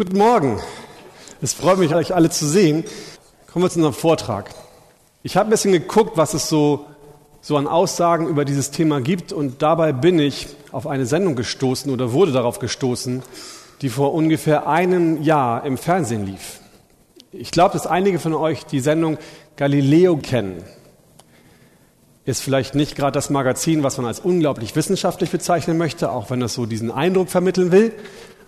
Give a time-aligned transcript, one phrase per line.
[0.00, 0.58] Guten Morgen.
[1.42, 2.84] Es freut mich, euch alle zu sehen.
[3.52, 4.48] Kommen wir zu unserem Vortrag.
[5.22, 6.86] Ich habe ein bisschen geguckt, was es so,
[7.42, 11.92] so an Aussagen über dieses Thema gibt und dabei bin ich auf eine Sendung gestoßen
[11.92, 13.22] oder wurde darauf gestoßen,
[13.82, 16.60] die vor ungefähr einem Jahr im Fernsehen lief.
[17.30, 19.18] Ich glaube, dass einige von euch die Sendung
[19.56, 20.64] Galileo kennen.
[22.24, 26.40] Ist vielleicht nicht gerade das Magazin, was man als unglaublich wissenschaftlich bezeichnen möchte, auch wenn
[26.40, 27.92] das so diesen Eindruck vermitteln will.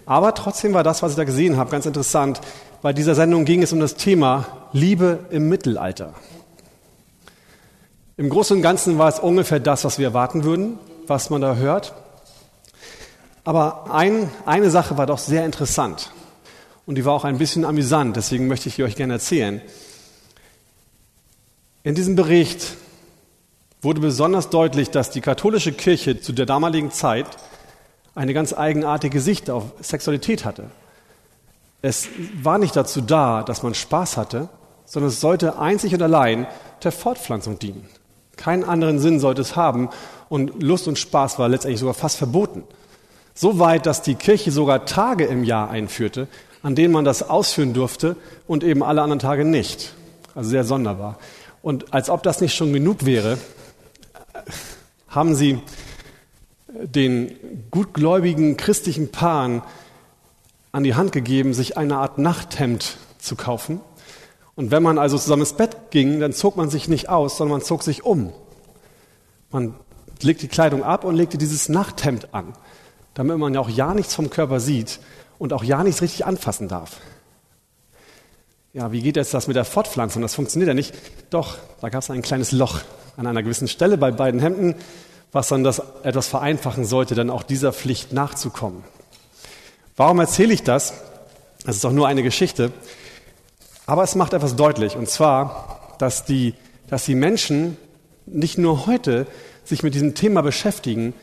[0.07, 2.41] Aber trotzdem war das, was ich da gesehen habe, ganz interessant.
[2.83, 6.15] Bei dieser Sendung ging es um das Thema Liebe im Mittelalter.
[8.17, 11.57] Im Großen und Ganzen war es ungefähr das, was wir erwarten würden, was man da
[11.57, 11.95] hört.
[13.45, 16.13] Aber ein, eine Sache war doch sehr interessant
[16.87, 19.61] und die war auch ein bisschen amüsant, deswegen möchte ich euch gerne erzählen.
[21.83, 22.77] In diesem Bericht
[23.81, 27.27] wurde besonders deutlich, dass die katholische Kirche zu der damaligen Zeit
[28.15, 30.65] eine ganz eigenartige Sicht auf Sexualität hatte.
[31.81, 32.09] Es
[32.41, 34.49] war nicht dazu da, dass man Spaß hatte,
[34.85, 36.47] sondern es sollte einzig und allein
[36.85, 37.89] der Fortpflanzung dienen.
[38.37, 39.89] Keinen anderen Sinn sollte es haben
[40.29, 42.65] und Lust und Spaß war letztendlich sogar fast verboten.
[43.35, 46.29] So weit, dass die Kirche sogar Tage im Jahr einführte,
[46.63, 49.95] an denen man das ausführen durfte und eben alle anderen Tage nicht.
[50.35, 51.19] Also sehr sonderbar.
[51.63, 53.39] Und als ob das nicht schon genug wäre,
[55.09, 55.61] haben sie
[56.81, 57.33] den
[57.71, 59.63] gutgläubigen christlichen Paaren
[60.73, 63.81] an die Hand gegeben, sich eine Art Nachthemd zu kaufen.
[64.55, 67.59] Und wenn man also zusammen ins Bett ging, dann zog man sich nicht aus, sondern
[67.59, 68.33] man zog sich um.
[69.51, 69.75] Man
[70.23, 72.55] legte die Kleidung ab und legte dieses Nachthemd an,
[73.15, 75.01] damit man ja auch ja nichts vom Körper sieht
[75.39, 77.01] und auch ja nichts richtig anfassen darf.
[78.73, 80.23] Ja, wie geht jetzt das mit der Fortpflanzung?
[80.23, 80.95] Das funktioniert ja nicht.
[81.29, 82.81] Doch, da gab es ein kleines Loch
[83.19, 84.77] an einer gewissen Stelle bei beiden Hemden
[85.33, 88.85] was dann das etwas vereinfachen sollte, dann auch dieser Pflicht nachzukommen.
[89.97, 90.93] Warum erzähle ich das?
[91.65, 92.71] Das ist auch nur eine Geschichte.
[93.87, 96.55] Aber es macht etwas deutlich, und zwar, dass die,
[96.89, 97.77] dass die Menschen
[98.27, 99.27] nicht nur heute
[99.65, 101.15] sich mit diesem Thema beschäftigen,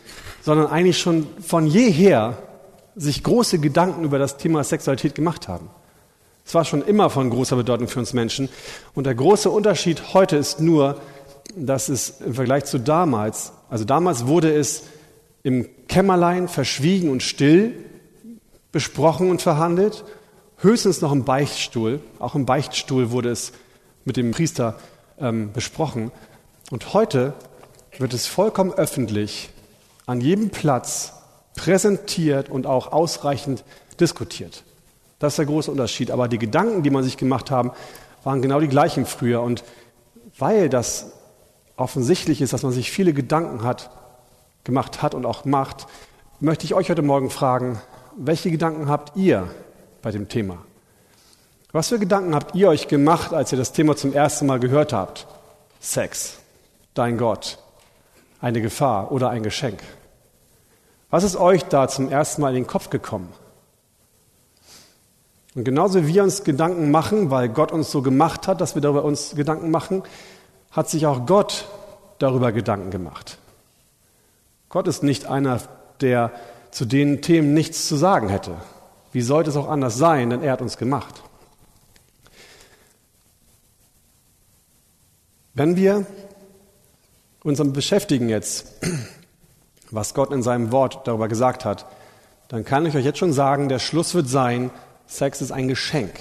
[0.41, 2.37] sondern eigentlich schon von jeher
[2.95, 5.69] sich große Gedanken über das Thema Sexualität gemacht haben.
[6.45, 8.49] Es war schon immer von großer Bedeutung für uns Menschen.
[8.95, 10.99] Und der große Unterschied heute ist nur,
[11.55, 14.83] dass es im Vergleich zu damals also damals wurde es
[15.43, 17.75] im Kämmerlein verschwiegen und still
[18.71, 20.03] besprochen und verhandelt,
[20.57, 22.01] höchstens noch im Beichtstuhl.
[22.19, 23.51] Auch im Beichtstuhl wurde es
[24.05, 24.77] mit dem Priester
[25.19, 26.11] ähm, besprochen.
[26.71, 27.33] Und heute
[27.97, 29.49] wird es vollkommen öffentlich
[30.05, 31.13] an jedem Platz
[31.55, 33.63] präsentiert und auch ausreichend
[33.99, 34.63] diskutiert.
[35.19, 36.11] Das ist der große Unterschied.
[36.11, 37.71] Aber die Gedanken, die man sich gemacht haben,
[38.23, 39.41] waren genau die gleichen früher.
[39.41, 39.63] Und
[40.37, 41.11] weil das
[41.79, 43.89] offensichtlich ist, dass man sich viele Gedanken hat,
[44.63, 45.87] gemacht hat und auch macht,
[46.39, 47.81] möchte ich euch heute Morgen fragen,
[48.15, 49.49] welche Gedanken habt ihr
[50.01, 50.57] bei dem Thema?
[51.71, 54.91] Was für Gedanken habt ihr euch gemacht, als ihr das Thema zum ersten Mal gehört
[54.91, 55.27] habt?
[55.79, 56.37] Sex,
[56.93, 57.59] dein Gott,
[58.41, 59.81] eine Gefahr oder ein Geschenk.
[61.09, 63.29] Was ist euch da zum ersten Mal in den Kopf gekommen?
[65.55, 68.81] Und genauso wie wir uns Gedanken machen, weil Gott uns so gemacht hat, dass wir
[68.81, 70.03] darüber uns Gedanken machen,
[70.71, 71.65] hat sich auch Gott
[72.19, 73.37] darüber Gedanken gemacht.
[74.69, 75.61] Gott ist nicht einer,
[76.01, 76.31] der
[76.71, 78.55] zu den Themen nichts zu sagen hätte.
[79.11, 81.23] Wie sollte es auch anders sein, denn er hat uns gemacht.
[85.55, 86.05] Wenn wir
[87.43, 88.73] uns damit beschäftigen jetzt,
[89.91, 91.85] was Gott in seinem Wort darüber gesagt hat,
[92.47, 94.69] dann kann ich euch jetzt schon sagen, der Schluss wird sein,
[95.07, 96.13] Sex ist ein Geschenk.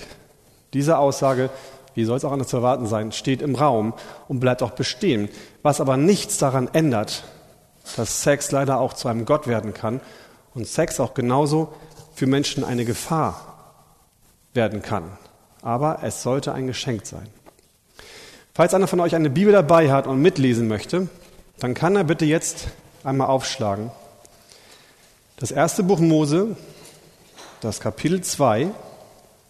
[0.73, 1.51] Diese Aussage
[1.99, 3.93] wie soll es auch anders zu erwarten sein, steht im Raum
[4.29, 5.29] und bleibt auch bestehen.
[5.65, 7.25] Was aber nichts daran ändert,
[7.97, 10.01] dass Sex leider auch zu einem Gott werden kann
[10.55, 11.75] und Sex auch genauso
[12.15, 13.83] für Menschen eine Gefahr
[14.55, 15.11] werden kann.
[15.61, 17.27] Aber es sollte ein Geschenk sein.
[18.55, 21.09] Falls einer von euch eine Bibel dabei hat und mitlesen möchte,
[21.59, 22.69] dann kann er bitte jetzt
[23.03, 23.91] einmal aufschlagen.
[25.37, 26.57] Das erste Buch Mose,
[27.61, 28.69] das Kapitel 2,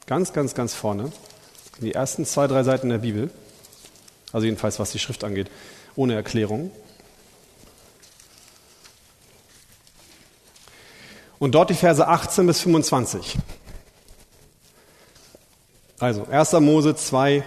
[0.07, 1.13] ganz, ganz, ganz vorne
[1.81, 3.31] die ersten zwei, drei Seiten der Bibel,
[4.33, 5.51] also jedenfalls was die Schrift angeht,
[5.97, 6.71] ohne Erklärung.
[11.39, 13.37] Und dort die Verse 18 bis 25.
[16.01, 16.53] Also 1.
[16.55, 17.45] Mose 2,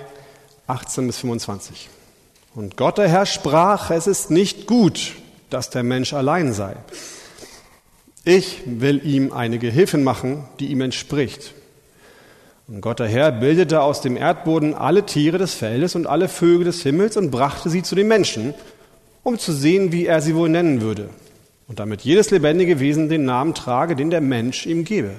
[0.68, 1.90] 18 bis 25.
[2.54, 5.14] Und Gott der Herr sprach, es ist nicht gut,
[5.50, 6.76] dass der Mensch allein sei.
[8.24, 11.54] Ich will ihm eine Gehilfin machen, die ihm entspricht.
[12.72, 16.64] Und Gott der Herr bildete aus dem Erdboden alle Tiere des Feldes und alle Vögel
[16.64, 18.54] des Himmels und brachte sie zu den Menschen,
[19.24, 21.10] um zu sehen, wie er sie wohl nennen würde.
[21.68, 25.12] Und damit jedes lebendige Wesen den Namen trage, den der Mensch ihm gebe.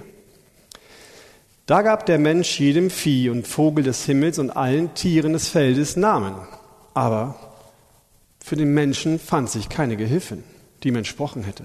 [1.67, 5.95] Da gab der Mensch jedem Vieh und Vogel des Himmels und allen Tieren des Feldes
[5.95, 6.35] Namen.
[6.95, 7.37] Aber
[8.43, 10.43] für den Menschen fand sich keine Gehilfin,
[10.83, 11.65] die ihm entsprochen hätte.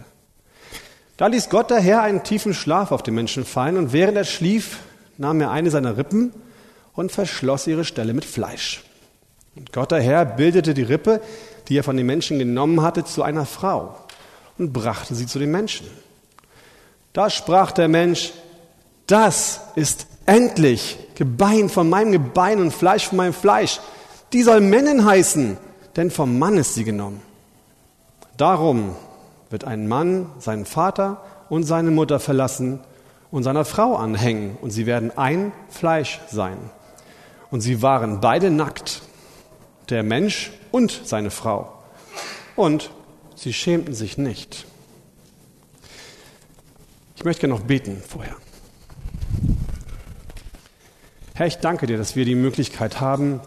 [1.15, 4.79] Da ließ Gott daher einen tiefen Schlaf auf den Menschen fallen und während er schlief,
[5.17, 6.33] nahm er eine seiner Rippen
[6.93, 8.83] und verschloss ihre Stelle mit Fleisch.
[9.55, 11.21] Und Gott daher bildete die Rippe,
[11.67, 13.95] die er von den Menschen genommen hatte, zu einer Frau
[14.57, 15.87] und brachte sie zu den Menschen.
[17.13, 18.33] Da sprach der Mensch,
[19.07, 23.79] das ist endlich Gebein von meinem Gebein und Fleisch von meinem Fleisch.
[24.33, 25.57] Die soll Männin heißen,
[25.95, 27.21] denn vom Mann ist sie genommen.
[28.37, 28.95] Darum
[29.49, 32.81] wird ein Mann seinen Vater und seine Mutter verlassen
[33.31, 36.57] und seiner Frau anhängen, und sie werden ein Fleisch sein.
[37.51, 39.01] Und sie waren beide nackt,
[39.89, 41.73] der Mensch und seine Frau.
[42.55, 42.91] Und
[43.35, 44.65] sie schämten sich nicht.
[47.15, 48.35] Ich möchte gerne noch beten vorher.
[51.33, 53.41] Herr, ich danke dir, dass wir die Möglichkeit haben,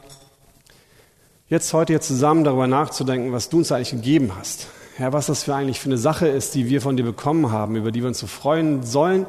[1.48, 4.68] jetzt heute hier zusammen darüber nachzudenken, was du uns eigentlich gegeben hast.
[4.96, 7.76] Herr, was das für eigentlich für eine Sache ist, die wir von dir bekommen haben,
[7.76, 9.26] über die wir uns so freuen sollen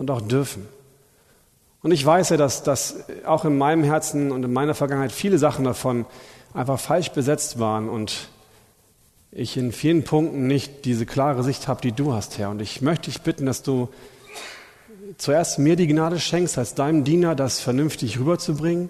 [0.00, 0.66] und auch dürfen.
[1.82, 5.36] Und ich weiß ja, dass, dass auch in meinem Herzen und in meiner Vergangenheit viele
[5.38, 6.06] Sachen davon
[6.54, 8.28] einfach falsch besetzt waren und
[9.30, 12.48] ich in vielen Punkten nicht diese klare Sicht habe, die du hast, Herr.
[12.48, 13.88] Und ich möchte dich bitten, dass du
[15.18, 18.88] zuerst mir die Gnade schenkst, als deinem Diener das vernünftig rüberzubringen,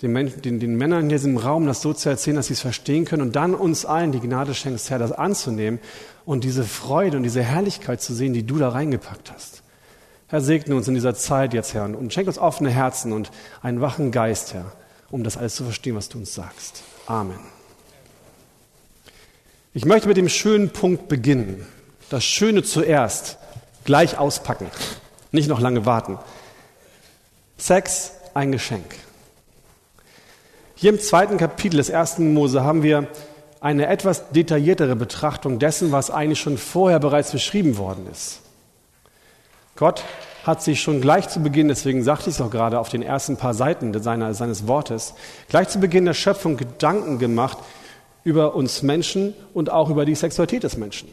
[0.00, 2.60] den, Menschen, den, den Männern in diesem Raum das so zu erzählen, dass sie es
[2.60, 5.80] verstehen können und dann uns allen die Gnade schenkst, Herr, das anzunehmen
[6.24, 9.64] und diese Freude und diese Herrlichkeit zu sehen, die du da reingepackt hast.
[10.30, 13.32] Herr, segne uns in dieser Zeit jetzt, Herr, und schenk uns offene Herzen und
[13.62, 14.72] einen wachen Geist, Herr,
[15.10, 16.84] um das alles zu verstehen, was du uns sagst.
[17.06, 17.40] Amen.
[19.74, 21.66] Ich möchte mit dem schönen Punkt beginnen.
[22.10, 23.38] Das Schöne zuerst,
[23.84, 24.68] gleich auspacken.
[25.32, 26.16] Nicht noch lange warten.
[27.56, 28.94] Sex, ein Geschenk.
[30.76, 33.08] Hier im zweiten Kapitel des ersten Mose haben wir
[33.60, 38.42] eine etwas detailliertere Betrachtung dessen, was eigentlich schon vorher bereits beschrieben worden ist.
[39.80, 40.04] Gott
[40.44, 43.38] hat sich schon gleich zu Beginn, deswegen sagte ich es auch gerade auf den ersten
[43.38, 45.14] paar Seiten seiner, seines Wortes,
[45.48, 47.56] gleich zu Beginn der Schöpfung Gedanken gemacht
[48.22, 51.08] über uns Menschen und auch über die Sexualität des Menschen.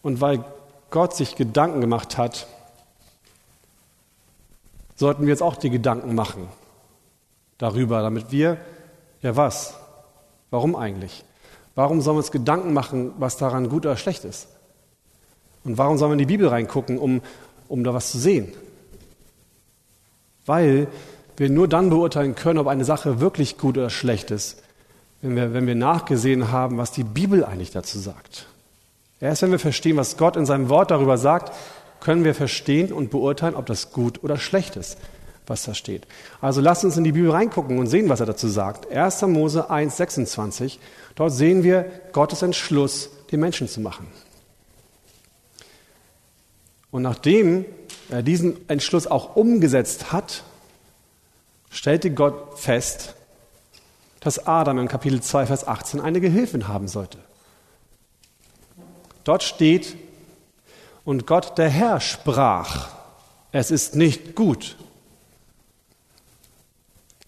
[0.00, 0.42] Und weil
[0.88, 2.46] Gott sich Gedanken gemacht hat,
[4.96, 6.48] sollten wir jetzt auch die Gedanken machen
[7.58, 8.56] darüber, damit wir,
[9.20, 9.74] ja was?
[10.48, 11.22] Warum eigentlich?
[11.74, 14.48] Warum sollen wir uns Gedanken machen, was daran gut oder schlecht ist?
[15.64, 17.22] Und warum sollen wir in die Bibel reingucken, um,
[17.68, 18.52] um da was zu sehen?
[20.46, 20.88] Weil
[21.36, 24.62] wir nur dann beurteilen können, ob eine Sache wirklich gut oder schlecht ist,
[25.22, 28.46] wenn wir, wenn wir nachgesehen haben, was die Bibel eigentlich dazu sagt.
[29.20, 31.52] Erst wenn wir verstehen, was Gott in seinem Wort darüber sagt,
[32.00, 34.98] können wir verstehen und beurteilen, ob das gut oder schlecht ist,
[35.46, 36.06] was da steht.
[36.42, 38.90] Also lasst uns in die Bibel reingucken und sehen, was er dazu sagt.
[38.92, 39.22] 1.
[39.22, 40.78] Mose 1, 26.
[41.14, 44.06] Dort sehen wir Gottes Entschluss, den Menschen zu machen.
[46.94, 47.64] Und nachdem
[48.08, 50.44] er diesen Entschluss auch umgesetzt hat,
[51.68, 53.16] stellte Gott fest,
[54.20, 57.18] dass Adam in Kapitel 2, Vers 18 eine Gehilfin haben sollte.
[59.24, 59.96] Dort steht,
[61.04, 62.90] und Gott der Herr sprach,
[63.50, 64.76] es ist nicht gut.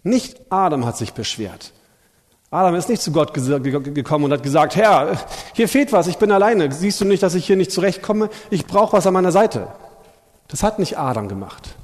[0.04, 1.72] Nicht Adam hat sich beschwert.
[2.56, 5.18] Adam ist nicht zu Gott gekommen und hat gesagt, Herr,
[5.54, 6.72] hier fehlt was, ich bin alleine.
[6.72, 8.30] Siehst du nicht, dass ich hier nicht zurechtkomme?
[8.50, 9.68] Ich brauche was an meiner Seite.
[10.48, 11.76] Das hat nicht Adam gemacht.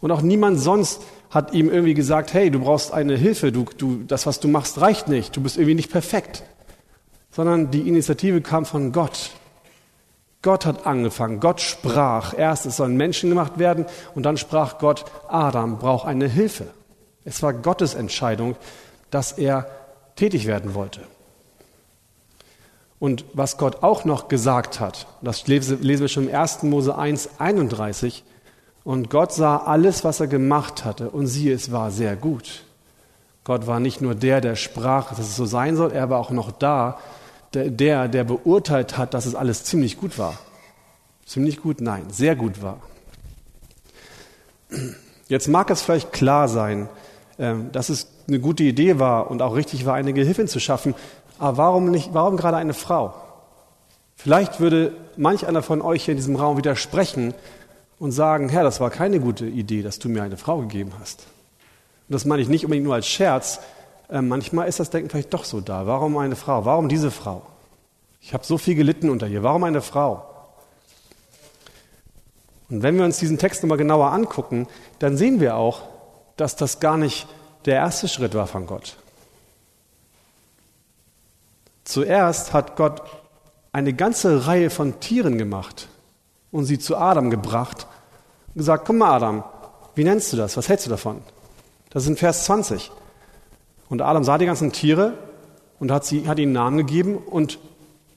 [0.00, 4.04] Und auch niemand sonst hat ihm irgendwie gesagt, hey, du brauchst eine Hilfe, du, du,
[4.06, 6.42] das, was du machst, reicht nicht, du bist irgendwie nicht perfekt
[7.38, 9.30] sondern die Initiative kam von Gott.
[10.42, 12.36] Gott hat angefangen, Gott sprach.
[12.36, 13.86] Erst es sollen Menschen gemacht werden
[14.16, 16.66] und dann sprach Gott, Adam braucht eine Hilfe.
[17.24, 18.56] Es war Gottes Entscheidung,
[19.10, 19.66] dass er
[20.16, 21.00] tätig werden wollte.
[22.98, 26.64] Und was Gott auch noch gesagt hat, das lesen wir schon im 1.
[26.64, 28.24] Mose 1, 31,
[28.84, 32.64] und Gott sah alles, was er gemacht hatte, und siehe, es war sehr gut.
[33.44, 36.30] Gott war nicht nur der, der sprach, dass es so sein soll, er war auch
[36.30, 36.98] noch da,
[37.54, 40.38] der, der beurteilt hat, dass es alles ziemlich gut war.
[41.24, 41.80] Ziemlich gut?
[41.80, 42.80] Nein, sehr gut war.
[45.28, 46.88] Jetzt mag es vielleicht klar sein,
[47.38, 50.94] ähm, dass es eine gute Idee war und auch richtig war, eine Gehilfin zu schaffen.
[51.38, 53.14] Aber warum nicht, warum gerade eine Frau?
[54.16, 57.34] Vielleicht würde manch einer von euch hier in diesem Raum widersprechen
[57.98, 61.26] und sagen, Herr, das war keine gute Idee, dass du mir eine Frau gegeben hast.
[62.08, 63.60] Und das meine ich nicht unbedingt nur als Scherz,
[64.10, 65.86] äh, manchmal ist das Denken vielleicht doch so da.
[65.86, 66.64] Warum eine Frau?
[66.64, 67.42] Warum diese Frau?
[68.20, 69.42] Ich habe so viel gelitten unter ihr.
[69.42, 70.24] Warum eine Frau?
[72.68, 74.66] Und wenn wir uns diesen Text nochmal genauer angucken,
[74.98, 75.82] dann sehen wir auch,
[76.36, 77.26] dass das gar nicht
[77.64, 78.96] der erste Schritt war von Gott.
[81.84, 83.02] Zuerst hat Gott
[83.72, 85.88] eine ganze Reihe von Tieren gemacht
[86.50, 87.86] und sie zu Adam gebracht
[88.48, 89.44] und gesagt, komm mal Adam,
[89.94, 90.56] wie nennst du das?
[90.56, 91.22] Was hältst du davon?
[91.90, 92.90] Das ist in Vers 20.
[93.88, 95.14] Und Adam sah die ganzen Tiere
[95.78, 97.58] und hat, sie, hat ihnen Namen gegeben und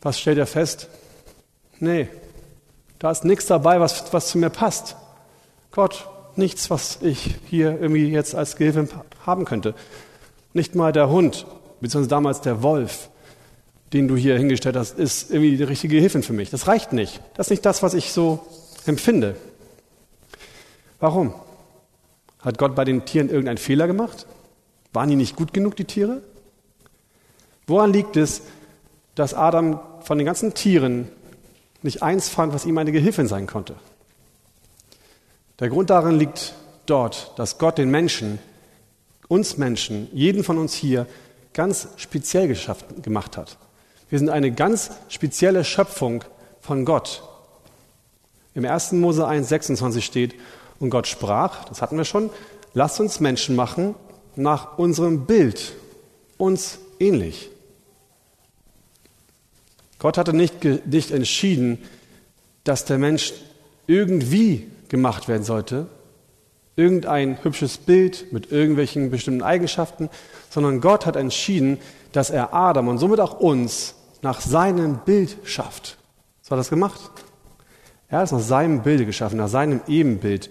[0.01, 0.87] was stellt er fest?
[1.79, 2.09] Nee,
[2.99, 4.95] da ist nichts dabei, was, was zu mir passt.
[5.71, 6.07] Gott,
[6.41, 8.89] nichts, was ich hier irgendwie jetzt als Gehilfe
[9.25, 9.73] haben könnte.
[10.53, 11.45] Nicht mal der Hund,
[11.79, 13.09] beziehungsweise damals der Wolf,
[13.93, 16.49] den du hier hingestellt hast, ist irgendwie die richtige Hilfe für mich.
[16.49, 17.21] Das reicht nicht.
[17.35, 18.45] Das ist nicht das, was ich so
[18.85, 19.35] empfinde.
[20.99, 21.33] Warum?
[22.39, 24.27] Hat Gott bei den Tieren irgendeinen Fehler gemacht?
[24.93, 26.21] Waren die nicht gut genug, die Tiere?
[27.67, 28.41] Woran liegt es,
[29.15, 31.07] dass Adam von den ganzen Tieren
[31.81, 33.75] nicht eins fand, was ihm eine Gehilfin sein konnte?
[35.61, 36.55] Der Grund darin liegt
[36.87, 38.39] dort, dass Gott den Menschen,
[39.27, 41.05] uns Menschen, jeden von uns hier,
[41.53, 43.57] ganz speziell geschafft, gemacht hat.
[44.09, 46.23] Wir sind eine ganz spezielle Schöpfung
[46.61, 47.21] von Gott.
[48.55, 48.93] Im 1.
[48.93, 50.33] Mose 1, 26 steht,
[50.79, 52.31] und Gott sprach, das hatten wir schon,
[52.73, 53.93] lasst uns Menschen machen
[54.35, 55.73] nach unserem Bild,
[56.37, 57.51] uns ähnlich.
[59.99, 61.77] Gott hatte nicht, nicht entschieden,
[62.63, 63.33] dass der Mensch
[63.85, 65.87] irgendwie gemacht werden sollte,
[66.75, 70.09] irgendein hübsches Bild mit irgendwelchen bestimmten Eigenschaften,
[70.49, 71.79] sondern Gott hat entschieden,
[72.11, 75.97] dass er Adam und somit auch uns nach seinem Bild schafft.
[76.41, 76.99] So hat er das gemacht.
[78.09, 80.49] Er hat es nach seinem Bilde geschaffen, nach seinem Ebenbild.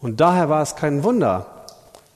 [0.00, 1.64] Und daher war es kein Wunder,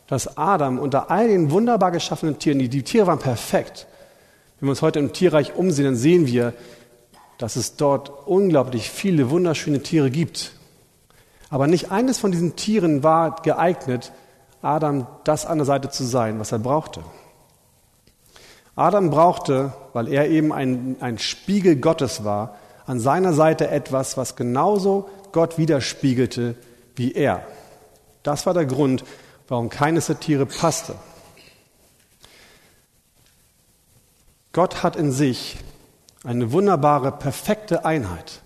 [0.09, 3.87] dass Adam unter all den wunderbar geschaffenen Tieren, die, die Tiere waren perfekt.
[4.59, 6.53] Wenn wir uns heute im Tierreich umsehen, dann sehen wir,
[7.39, 10.53] dass es dort unglaublich viele wunderschöne Tiere gibt.
[11.51, 14.13] Aber nicht eines von diesen Tieren war geeignet,
[14.63, 17.03] Adam das an der Seite zu sein, was er brauchte.
[18.77, 24.37] Adam brauchte, weil er eben ein, ein Spiegel Gottes war, an seiner Seite etwas, was
[24.37, 26.55] genauso Gott widerspiegelte
[26.97, 27.43] wie er.
[28.23, 29.05] Das war der Grund,
[29.49, 30.95] warum keines der Tiere passte.
[34.53, 35.59] Gott hat in sich
[36.25, 38.41] eine wunderbare, perfekte Einheit.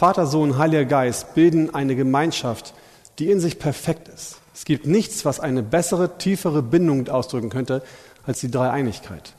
[0.00, 2.72] Vater, Sohn, Heiliger Geist bilden eine Gemeinschaft,
[3.18, 4.38] die in sich perfekt ist.
[4.54, 7.82] Es gibt nichts, was eine bessere, tiefere Bindung ausdrücken könnte
[8.24, 9.34] als die Dreieinigkeit.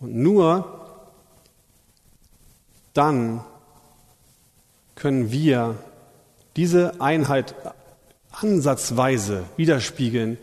[0.00, 0.86] Und nur
[2.92, 3.40] dann
[4.96, 5.76] können wir
[6.56, 7.54] diese Einheit
[8.32, 10.36] ansatzweise widerspiegeln,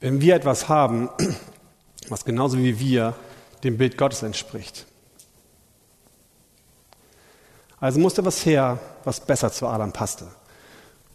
[0.00, 1.08] wenn wir etwas haben,
[2.08, 3.14] was genauso wie wir
[3.62, 4.86] dem Bild Gottes entspricht.
[7.80, 10.26] Also musste was her, was besser zu Adam passte.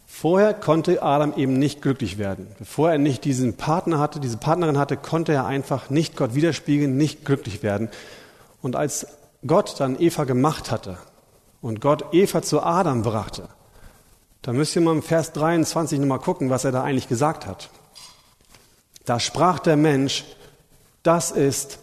[0.06, 2.46] Vorher konnte Adam eben nicht glücklich werden.
[2.58, 6.96] Bevor er nicht diesen Partner hatte, diese Partnerin hatte, konnte er einfach nicht Gott widerspiegeln,
[6.96, 7.90] nicht glücklich werden.
[8.62, 9.06] Und als
[9.46, 10.98] Gott dann Eva gemacht hatte
[11.60, 13.48] und Gott Eva zu Adam brachte,
[14.40, 17.68] da müsst ihr mal im Vers 23 nochmal gucken, was er da eigentlich gesagt hat.
[19.04, 20.24] Da sprach der Mensch,
[21.02, 21.78] das ist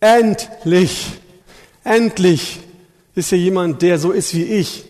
[0.00, 1.18] endlich,
[1.82, 2.60] endlich
[3.14, 4.84] ist hier jemand, der so ist wie ich.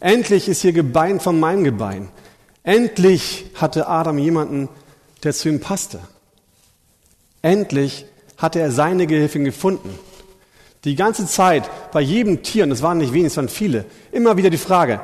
[0.00, 2.08] Endlich ist hier Gebein von meinem Gebein.
[2.64, 4.68] Endlich hatte Adam jemanden,
[5.22, 6.00] der zu ihm passte.
[7.40, 9.98] Endlich hatte er seine Gehilfin gefunden.
[10.84, 14.36] Die ganze Zeit bei jedem Tier, und es waren nicht wenige, es waren viele, immer
[14.36, 15.00] wieder die Frage,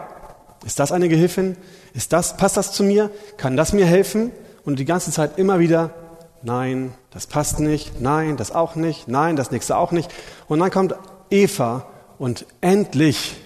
[0.65, 1.57] ist das eine Gehilfin?
[1.95, 3.11] Ist das, passt das zu mir?
[3.37, 4.33] Kann das mir helfen?
[4.65, 5.95] Und die ganze Zeit immer wieder,
[6.43, 10.11] nein, das passt nicht, nein, das auch nicht, nein, das nächste auch nicht.
[10.49, 10.95] Und dann kommt
[11.31, 11.87] Eva
[12.19, 13.37] und endlich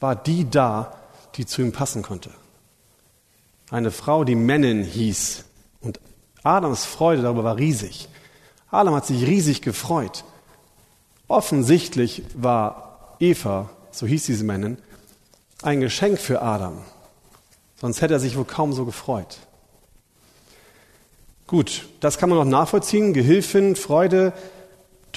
[0.00, 0.96] war die da,
[1.36, 2.30] die zu ihm passen konnte
[3.70, 5.44] eine Frau, die Männin hieß.
[5.80, 6.00] Und
[6.42, 8.08] Adams Freude darüber war riesig.
[8.70, 10.24] Adam hat sich riesig gefreut.
[11.26, 14.78] Offensichtlich war Eva, so hieß diese Männin,
[15.62, 16.78] ein Geschenk für Adam.
[17.76, 19.38] Sonst hätte er sich wohl kaum so gefreut.
[21.46, 23.14] Gut, das kann man noch nachvollziehen.
[23.14, 24.32] Gehilfin, Freude,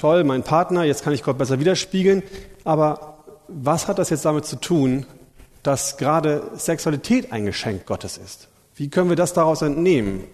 [0.02, 2.24] toll, mein Partner, jetzt kann ich Gott besser widerspiegeln.
[2.64, 5.06] Aber was hat das jetzt damit zu tun,
[5.62, 8.48] dass gerade Sexualität ein Geschenk Gottes ist.
[8.74, 10.24] Wie können wir das daraus entnehmen?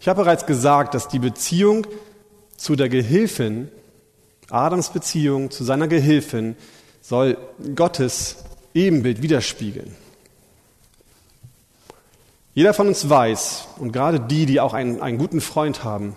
[0.00, 1.86] Ich habe bereits gesagt, dass die Beziehung
[2.58, 3.70] zu der Gehilfin,
[4.50, 6.56] Adams Beziehung zu seiner Gehilfin,
[7.00, 7.38] soll
[7.74, 9.96] Gottes Ebenbild widerspiegeln.
[12.52, 16.16] Jeder von uns weiß, und gerade die, die auch einen, einen guten Freund haben,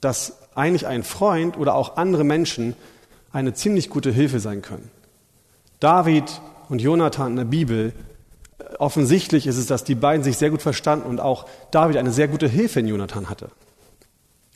[0.00, 2.74] dass eigentlich ein Freund oder auch andere Menschen
[3.32, 4.90] eine ziemlich gute Hilfe sein können.
[5.80, 7.92] David und Jonathan in der Bibel,
[8.78, 12.28] offensichtlich ist es, dass die beiden sich sehr gut verstanden und auch David eine sehr
[12.28, 13.50] gute Hilfe in Jonathan hatte.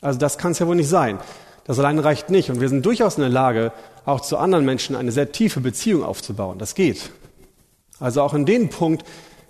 [0.00, 1.18] Also das kann es ja wohl nicht sein.
[1.64, 2.50] Das alleine reicht nicht.
[2.50, 3.72] Und wir sind durchaus in der Lage,
[4.04, 6.58] auch zu anderen Menschen eine sehr tiefe Beziehung aufzubauen.
[6.58, 7.10] Das geht.
[8.00, 9.04] Also auch in dem Punkt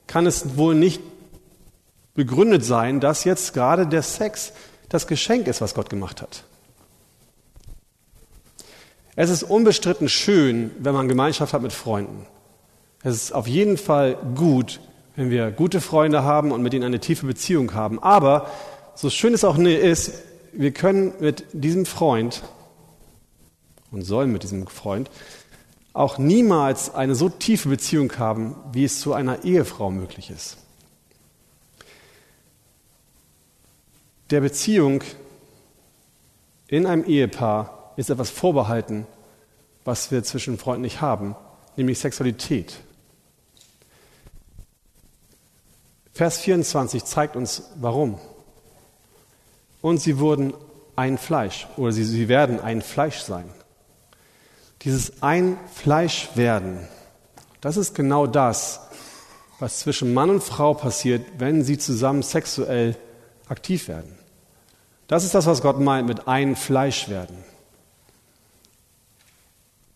[0.07, 1.01] kann es wohl nicht
[2.15, 4.53] begründet sein, dass jetzt gerade der Sex
[4.93, 6.45] das Geschenk ist, was Gott gemacht hat.
[9.17, 12.27] Es ist unbestritten schön, wenn man Gemeinschaft hat mit Freunden.
[13.03, 14.81] Es ist auf jeden Fall gut,
[15.17, 18.03] wenn wir gute Freunde haben und mit ihnen eine tiefe Beziehung haben.
[18.03, 18.51] Aber
[18.95, 20.13] so schön es auch ist,
[20.53, 22.43] wir können mit diesem Freund
[23.91, 25.11] und sollen mit diesem Freund
[25.95, 30.57] auch niemals eine so tiefe Beziehung haben, wie es zu einer Ehefrau möglich ist.
[34.33, 35.05] Der Beziehung
[36.67, 39.07] in einem Ehepaar ist etwas vorbehalten,
[39.85, 41.37] was wir zwischen Freunden nicht haben,
[41.77, 42.79] nämlich Sexualität.
[46.15, 48.19] Vers 24 zeigt uns, warum.
[49.83, 50.55] Und sie wurden
[50.97, 53.53] ein Fleisch oder sie, sie werden ein Fleisch sein.
[54.81, 56.89] Dieses ein Fleisch werden,
[57.61, 58.81] das ist genau das,
[59.59, 62.97] was zwischen Mann und Frau passiert, wenn sie zusammen sexuell
[63.47, 64.22] aktiv werden.
[65.13, 67.37] Das ist das, was Gott meint mit ein Fleisch werden.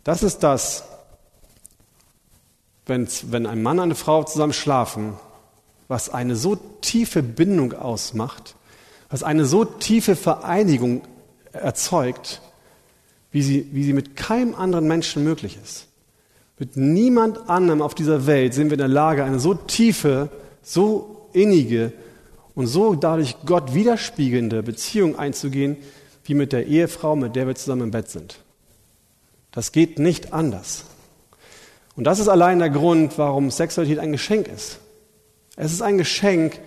[0.05, 0.85] Das ist das,
[2.85, 5.15] wenn, wenn ein Mann und eine Frau zusammen schlafen,
[5.89, 8.57] was eine so tiefe Bindung ausmacht,
[9.09, 11.01] was eine so tiefe Vereinigung
[11.51, 12.43] erzeugt,
[13.33, 15.87] wie sie, wie sie mit keinem anderen Menschen möglich ist.
[16.59, 20.29] Mit niemand anderem auf dieser Welt sind wir in der Lage, eine so tiefe,
[20.61, 21.95] so innige
[22.57, 25.77] und so dadurch Gott widerspiegelnde Beziehung einzugehen,
[26.25, 28.41] wie mit der Ehefrau, mit der wir zusammen im Bett sind.
[29.53, 30.85] Das geht nicht anders.
[31.95, 34.79] Und das ist allein der Grund, warum Sexualität ein Geschenk ist.
[35.55, 36.59] Es ist ein Geschenk,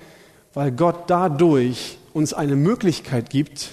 [0.53, 3.69] weil Gott dadurch uns eine Möglichkeit gibt,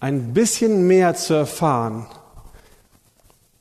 [0.00, 2.06] ein bisschen mehr zu erfahren,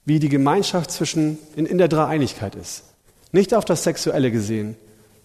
[0.06, 2.84] wie die Gemeinschaft zwischen in, in der Dreieinigkeit ist.
[3.32, 4.78] Nicht auf das Sexuelle gesehen,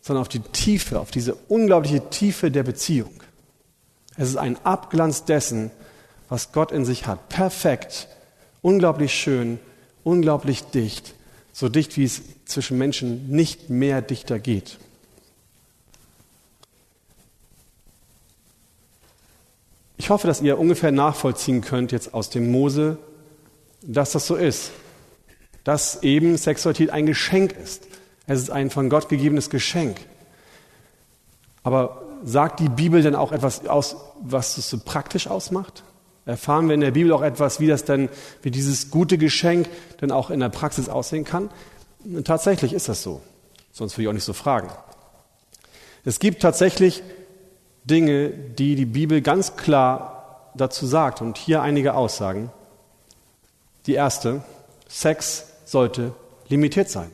[0.03, 3.23] sondern auf die Tiefe, auf diese unglaubliche Tiefe der Beziehung.
[4.17, 5.71] Es ist ein Abglanz dessen,
[6.29, 7.29] was Gott in sich hat.
[7.29, 8.09] Perfekt,
[8.61, 9.59] unglaublich schön,
[10.05, 11.15] unglaublich dicht,
[11.53, 14.79] so dicht wie es zwischen Menschen nicht mehr dichter geht.
[19.97, 22.99] Ich hoffe, dass ihr ungefähr nachvollziehen könnt jetzt aus dem Mose,
[23.83, 24.73] dass das so ist.
[25.63, 27.87] Dass eben Sexualität ein Geschenk ist.
[28.27, 29.99] Es ist ein von Gott gegebenes Geschenk.
[31.63, 35.85] Aber sagt die Bibel denn auch etwas aus, was es so praktisch ausmacht?
[36.25, 38.09] Erfahren wir in der Bibel auch etwas, wie das denn,
[38.43, 39.69] wie dieses gute Geschenk
[40.01, 41.51] denn auch in der Praxis aussehen kann?
[42.05, 43.21] Und tatsächlich ist das so.
[43.73, 44.71] Sonst würde ich auch nicht so fragen.
[46.05, 47.03] Es gibt tatsächlich
[47.85, 51.21] Dinge, die die Bibel ganz klar dazu sagt.
[51.21, 52.51] Und hier einige Aussagen.
[53.87, 54.45] Die erste,
[54.89, 56.15] Sex sollte
[56.49, 57.11] limitiert sein.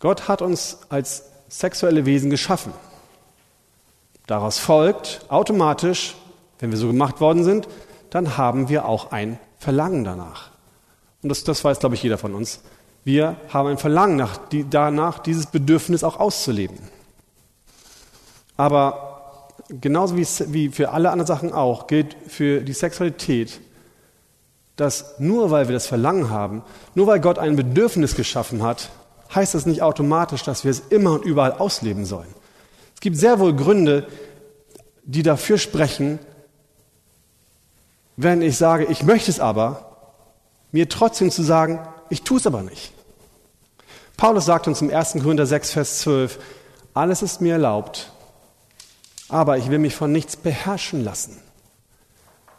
[0.00, 2.72] Gott hat uns als sexuelle Wesen geschaffen.
[4.26, 6.14] Daraus folgt automatisch,
[6.58, 7.68] wenn wir so gemacht worden sind,
[8.10, 10.50] dann haben wir auch ein Verlangen danach.
[11.22, 12.60] Und das, das weiß, glaube ich, jeder von uns.
[13.04, 16.78] Wir haben ein Verlangen nach, die, danach, dieses Bedürfnis auch auszuleben.
[18.56, 23.60] Aber genauso wie, wie für alle anderen Sachen auch, gilt für die Sexualität,
[24.76, 26.62] dass nur weil wir das Verlangen haben,
[26.94, 28.90] nur weil Gott ein Bedürfnis geschaffen hat,
[29.34, 32.34] heißt das nicht automatisch, dass wir es immer und überall ausleben sollen.
[32.94, 34.06] Es gibt sehr wohl Gründe,
[35.04, 36.18] die dafür sprechen,
[38.16, 39.96] wenn ich sage, ich möchte es aber,
[40.72, 42.92] mir trotzdem zu sagen, ich tue es aber nicht.
[44.16, 45.12] Paulus sagt uns im 1.
[45.22, 46.38] Korinther 6, Vers 12,
[46.94, 48.12] alles ist mir erlaubt,
[49.28, 51.40] aber ich will mich von nichts beherrschen lassen.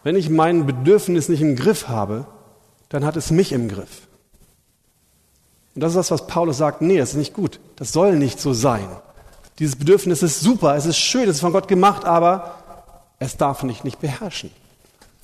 [0.04, 2.26] Wenn ich mein Bedürfnis nicht im Griff habe,
[2.88, 4.08] dann hat es mich im Griff.
[5.80, 7.62] Und das ist das, was Paulus sagt, nee, das ist nicht gut.
[7.78, 8.86] Das soll nicht so sein.
[9.60, 12.56] Dieses Bedürfnis ist super, es ist schön, es ist von Gott gemacht, aber
[13.18, 14.52] es darf nicht, nicht beherrschen.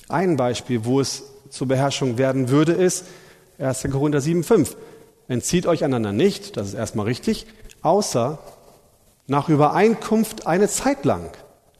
[0.08, 3.04] Ein Beispiel, wo es zur Beherrschung werden würde, ist
[3.58, 3.82] 1.
[3.92, 4.76] Korinther 7,5.
[5.28, 7.46] Entzieht euch einander nicht, das ist erstmal richtig,
[7.82, 8.38] außer
[9.26, 11.28] nach Übereinkunft eine Zeit lang,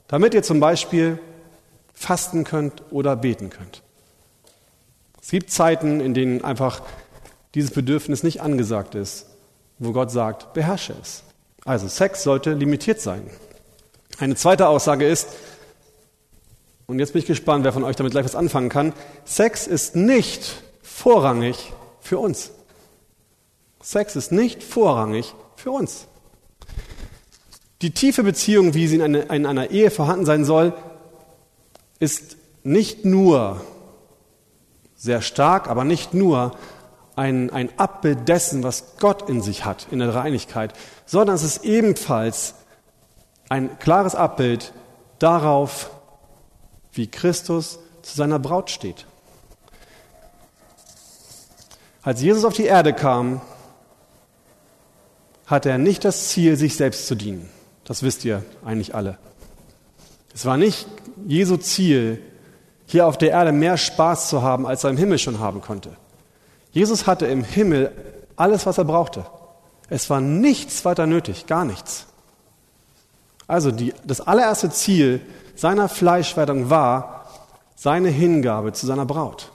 [0.07, 1.17] damit ihr zum Beispiel
[1.95, 3.81] fasten könnt oder beten könnt.
[5.19, 6.83] Es gibt Zeiten, in denen einfach
[7.57, 9.25] dieses Bedürfnis nicht angesagt ist,
[9.79, 11.23] wo Gott sagt, beherrsche es.
[11.65, 13.27] Also Sex sollte limitiert sein.
[14.19, 15.29] Eine zweite Aussage ist,
[16.85, 18.93] und jetzt bin ich gespannt, wer von euch damit gleich was anfangen kann,
[19.25, 22.51] Sex ist nicht vorrangig für uns.
[23.81, 26.05] Sex ist nicht vorrangig für uns.
[27.81, 30.73] Die tiefe Beziehung, wie sie in, eine, in einer Ehe vorhanden sein soll,
[31.99, 33.61] ist nicht nur
[34.95, 36.55] sehr stark, aber nicht nur
[37.17, 40.73] ein, ein Abbild dessen, was Gott in sich hat, in der Reinigkeit,
[41.05, 42.53] sondern es ist ebenfalls
[43.49, 44.71] ein klares Abbild
[45.19, 45.89] darauf,
[46.91, 49.05] wie Christus zu seiner Braut steht.
[52.03, 53.41] Als Jesus auf die Erde kam,
[55.47, 57.49] hatte er nicht das Ziel, sich selbst zu dienen.
[57.83, 59.17] Das wisst ihr eigentlich alle.
[60.35, 60.87] Es war nicht
[61.25, 62.21] Jesu Ziel,
[62.85, 65.97] hier auf der Erde mehr Spaß zu haben, als er im Himmel schon haben konnte.
[66.77, 67.91] Jesus hatte im Himmel
[68.35, 69.25] alles, was er brauchte.
[69.89, 72.05] Es war nichts weiter nötig, gar nichts.
[73.47, 75.21] Also die, das allererste Ziel
[75.55, 77.25] seiner Fleischwerdung war
[77.75, 79.51] seine Hingabe zu seiner Braut.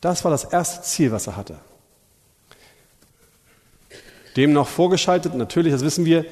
[0.00, 1.56] Das war das erste Ziel, was er hatte.
[4.34, 6.24] Dem noch vorgeschaltet, natürlich, das wissen wir,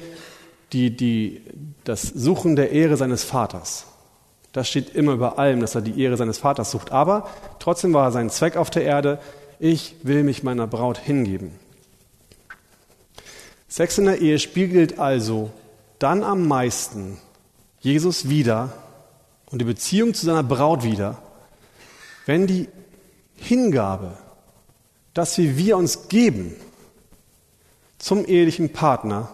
[0.73, 1.43] die, die,
[1.83, 3.85] das Suchen der Ehre seines Vaters.
[4.53, 6.91] Das steht immer über allem, dass er die Ehre seines Vaters sucht.
[6.91, 9.19] Aber trotzdem war sein Zweck auf der Erde,
[9.59, 11.51] ich will mich meiner Braut hingeben.
[13.67, 15.51] Sex in der Ehe spiegelt also
[15.99, 17.19] dann am meisten
[17.81, 18.73] Jesus wieder
[19.51, 21.21] und die Beziehung zu seiner Braut wieder,
[22.25, 22.69] wenn die
[23.35, 24.17] Hingabe,
[25.13, 26.55] dass wie wir uns geben
[27.97, 29.29] zum ehelichen Partner,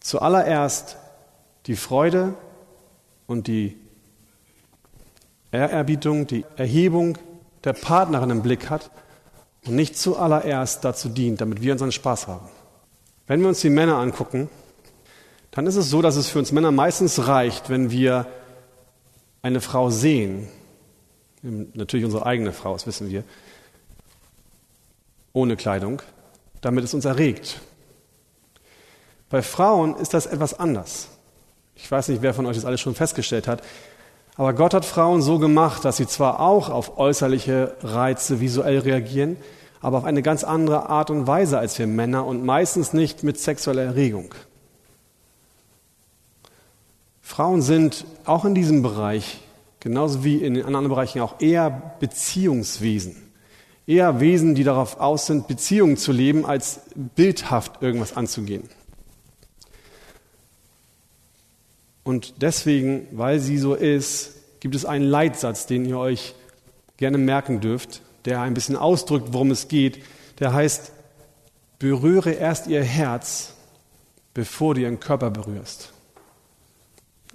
[0.00, 0.96] zuallererst
[1.66, 2.34] die Freude
[3.26, 3.76] und die
[5.52, 7.18] Ehrerbietung, die Erhebung
[7.64, 8.90] der Partnerin im Blick hat
[9.66, 12.48] und nicht zuallererst dazu dient, damit wir unseren Spaß haben.
[13.26, 14.48] Wenn wir uns die Männer angucken,
[15.50, 18.26] dann ist es so, dass es für uns Männer meistens reicht, wenn wir
[19.42, 20.48] eine Frau sehen,
[21.42, 23.24] natürlich unsere eigene Frau, das wissen wir,
[25.32, 26.02] ohne Kleidung,
[26.60, 27.60] damit es uns erregt.
[29.30, 31.08] Bei Frauen ist das etwas anders.
[31.74, 33.62] Ich weiß nicht, wer von euch das alles schon festgestellt hat,
[34.38, 39.36] aber Gott hat Frauen so gemacht, dass sie zwar auch auf äußerliche Reize visuell reagieren,
[39.80, 43.40] aber auf eine ganz andere Art und Weise als wir Männer und meistens nicht mit
[43.40, 44.32] sexueller Erregung.
[47.20, 49.40] Frauen sind auch in diesem Bereich,
[49.80, 53.16] genauso wie in anderen Bereichen auch, eher Beziehungswesen.
[53.88, 58.68] Eher Wesen, die darauf aus sind, Beziehungen zu leben, als bildhaft irgendwas anzugehen.
[62.08, 66.34] Und deswegen, weil sie so ist, gibt es einen Leitsatz, den ihr euch
[66.96, 70.04] gerne merken dürft der ein bisschen ausdrückt, worum es geht.
[70.38, 70.92] Der heißt,
[71.78, 73.54] berühre erst ihr Herz,
[74.34, 75.92] bevor du ihren Körper berührst.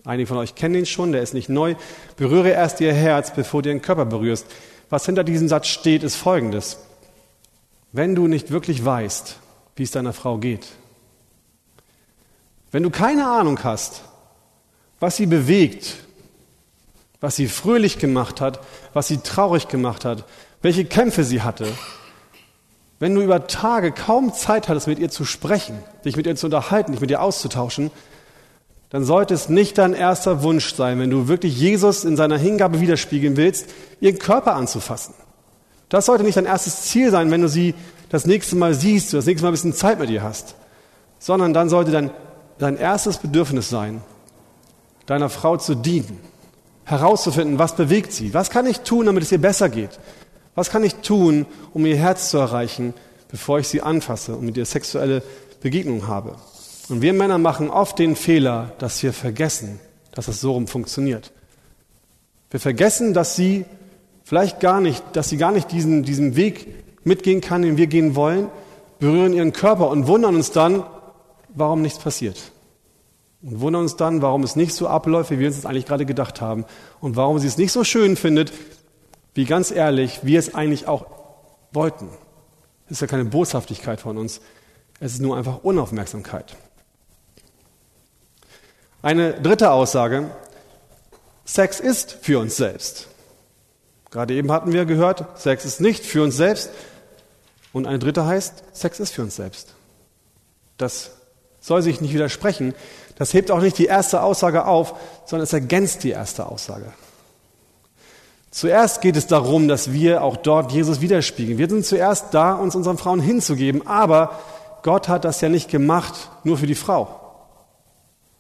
[0.06, 1.76] Einige von euch kennen ihn schon, der ist nicht neu.
[2.16, 4.46] Berühre erst ihr Herz, bevor du ihren Körper berührst.
[4.90, 6.78] Was hinter diesem Satz steht, ist folgendes.
[7.92, 9.38] Wenn du nicht wirklich weißt,
[9.76, 10.68] wie es deiner Frau geht,
[12.72, 14.04] wenn du keine Ahnung hast,
[15.04, 15.96] was sie bewegt,
[17.20, 18.62] was sie fröhlich gemacht hat,
[18.94, 20.24] was sie traurig gemacht hat,
[20.62, 21.68] welche Kämpfe sie hatte.
[23.00, 26.48] Wenn du über Tage kaum Zeit hattest, mit ihr zu sprechen, dich mit ihr zu
[26.48, 27.92] unterhalten, dich mit ihr auszutauschen,
[28.92, 32.80] dann sollte es nicht dein erster Wunsch sein, wenn du wirklich Jesus in seiner Hingabe
[32.80, 33.66] widerspiegeln willst,
[34.00, 35.16] ihren Körper anzufassen.
[35.90, 37.76] Das sollte nicht dein erstes Ziel sein, wenn du sie
[38.08, 40.56] das nächste Mal siehst, du das nächste Mal ein bisschen Zeit mit ihr hast,
[41.20, 42.10] sondern dann sollte dein,
[42.58, 44.02] dein erstes Bedürfnis sein,
[45.06, 46.20] deiner Frau zu dienen,
[46.86, 50.00] herauszufinden, was bewegt sie, was kann ich tun, damit es ihr besser geht,
[50.56, 52.94] was kann ich tun, um ihr Herz zu erreichen,
[53.30, 55.24] bevor ich sie anfasse und mit ihr sexuelle
[55.62, 56.36] Begegnung habe?
[56.90, 59.80] Und wir Männer machen oft den Fehler, dass wir vergessen,
[60.12, 61.32] dass es so rum funktioniert.
[62.52, 63.66] Wir vergessen, dass sie
[64.24, 66.68] vielleicht gar nicht, dass sie gar nicht diesen, diesen Weg
[67.04, 68.50] mitgehen kann, den wir gehen wollen,
[69.00, 70.84] berühren ihren Körper und wundern uns dann,
[71.56, 72.53] warum nichts passiert.
[73.44, 76.06] Und wundern uns dann, warum es nicht so abläuft, wie wir uns das eigentlich gerade
[76.06, 76.66] gedacht haben.
[77.02, 78.54] Und warum sie es nicht so schön findet,
[79.34, 81.06] wie ganz ehrlich wir es eigentlich auch
[81.72, 82.10] wollten.
[82.86, 84.42] Es ist ja keine Boshaftigkeit von uns,
[85.00, 86.56] es ist nur einfach Unaufmerksamkeit.
[89.02, 90.32] Eine dritte Aussage,
[91.44, 93.08] Sex ist für uns selbst.
[94.12, 96.70] Gerade eben hatten wir gehört, Sex ist nicht für uns selbst.
[97.74, 99.74] Und eine dritte heißt, Sex ist für uns selbst.
[100.78, 101.12] Das
[101.60, 102.76] soll sich nicht widersprechen.
[103.16, 104.96] Das hebt auch nicht die erste Aussage auf,
[105.26, 106.94] sondern es ergänzt die erste Aussage.
[108.54, 111.58] Zuerst geht es darum, dass wir auch dort Jesus widerspiegeln.
[111.58, 114.40] Wir sind zuerst da, uns unseren Frauen hinzugeben, aber
[114.84, 117.20] Gott hat das ja nicht gemacht nur für die Frau.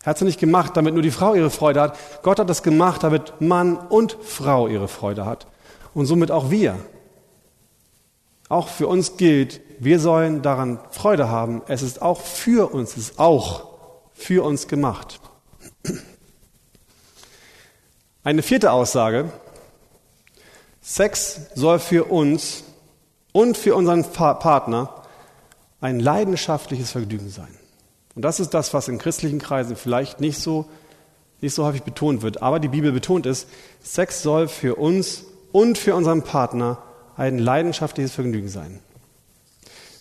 [0.04, 1.98] Er hat es nicht gemacht, damit nur die Frau ihre Freude hat.
[2.22, 5.48] Gott hat das gemacht, damit Mann und Frau ihre Freude hat.
[5.94, 6.76] Und somit auch wir.
[8.50, 11.62] Auch für uns gilt, wir sollen daran Freude haben.
[11.68, 13.73] Es ist auch für uns, es ist auch
[14.14, 15.20] für uns gemacht.
[18.24, 19.32] Eine vierte Aussage.
[20.82, 22.64] Sex soll für uns
[23.32, 25.04] und für unseren Partner
[25.82, 27.58] ein leidenschaftliches Vergnügen sein.
[28.16, 30.66] Und das ist das, was in christlichen Kreisen vielleicht nicht so,
[31.42, 32.42] nicht so häufig betont wird.
[32.42, 33.48] Aber die Bibel betont es,
[33.82, 36.82] Sex soll für uns und für unseren Partner
[37.18, 38.80] ein leidenschaftliches Vergnügen sein.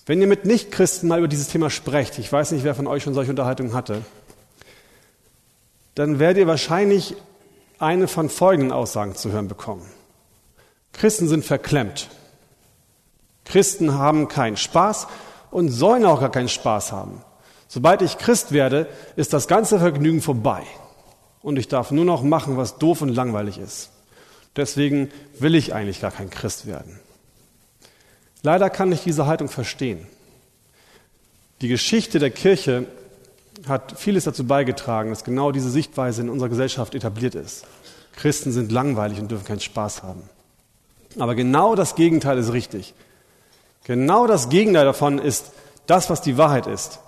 [0.04, 3.02] Wenn ihr mit Nichtchristen mal über dieses Thema sprecht, ich weiß nicht, wer von euch
[3.04, 4.02] schon solche Unterhaltungen hatte,
[5.94, 7.14] dann werdet ihr wahrscheinlich
[7.78, 9.86] eine von folgenden Aussagen zu hören bekommen.
[10.92, 12.08] Christen sind verklemmt.
[13.44, 15.06] Christen haben keinen Spaß
[15.50, 17.22] und sollen auch gar keinen Spaß haben.
[17.68, 20.62] Sobald ich Christ werde, ist das ganze Vergnügen vorbei.
[21.42, 23.90] Und ich darf nur noch machen, was doof und langweilig ist.
[24.56, 27.00] Deswegen will ich eigentlich gar kein Christ werden.
[28.42, 30.06] Leider kann ich diese Haltung verstehen.
[31.60, 32.86] Die Geschichte der Kirche
[33.68, 37.64] hat vieles dazu beigetragen, dass genau diese Sichtweise in unserer Gesellschaft etabliert ist.
[38.16, 40.22] Christen sind langweilig und dürfen keinen Spaß haben.
[41.18, 42.94] Aber genau das Gegenteil ist richtig.
[43.84, 45.52] Genau das Gegenteil davon ist
[45.86, 47.00] das, was die Wahrheit ist.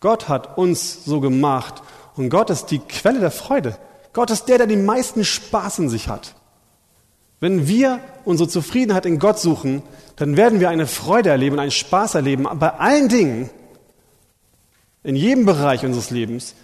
[0.00, 1.82] Gott hat uns so gemacht
[2.16, 3.76] und Gott ist die Quelle der Freude.
[4.12, 6.34] Gott ist der, der den meisten Spaß in sich hat.
[7.40, 9.82] Wenn wir unsere Zufriedenheit in Gott suchen,
[10.22, 13.50] dann werden wir eine Freude erleben, einen Spaß erleben, bei allen Dingen,
[15.02, 16.54] in jedem Bereich unseres Lebens,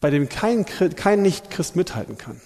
[0.00, 2.40] bei dem kein, kein Nicht-Christ mithalten kann.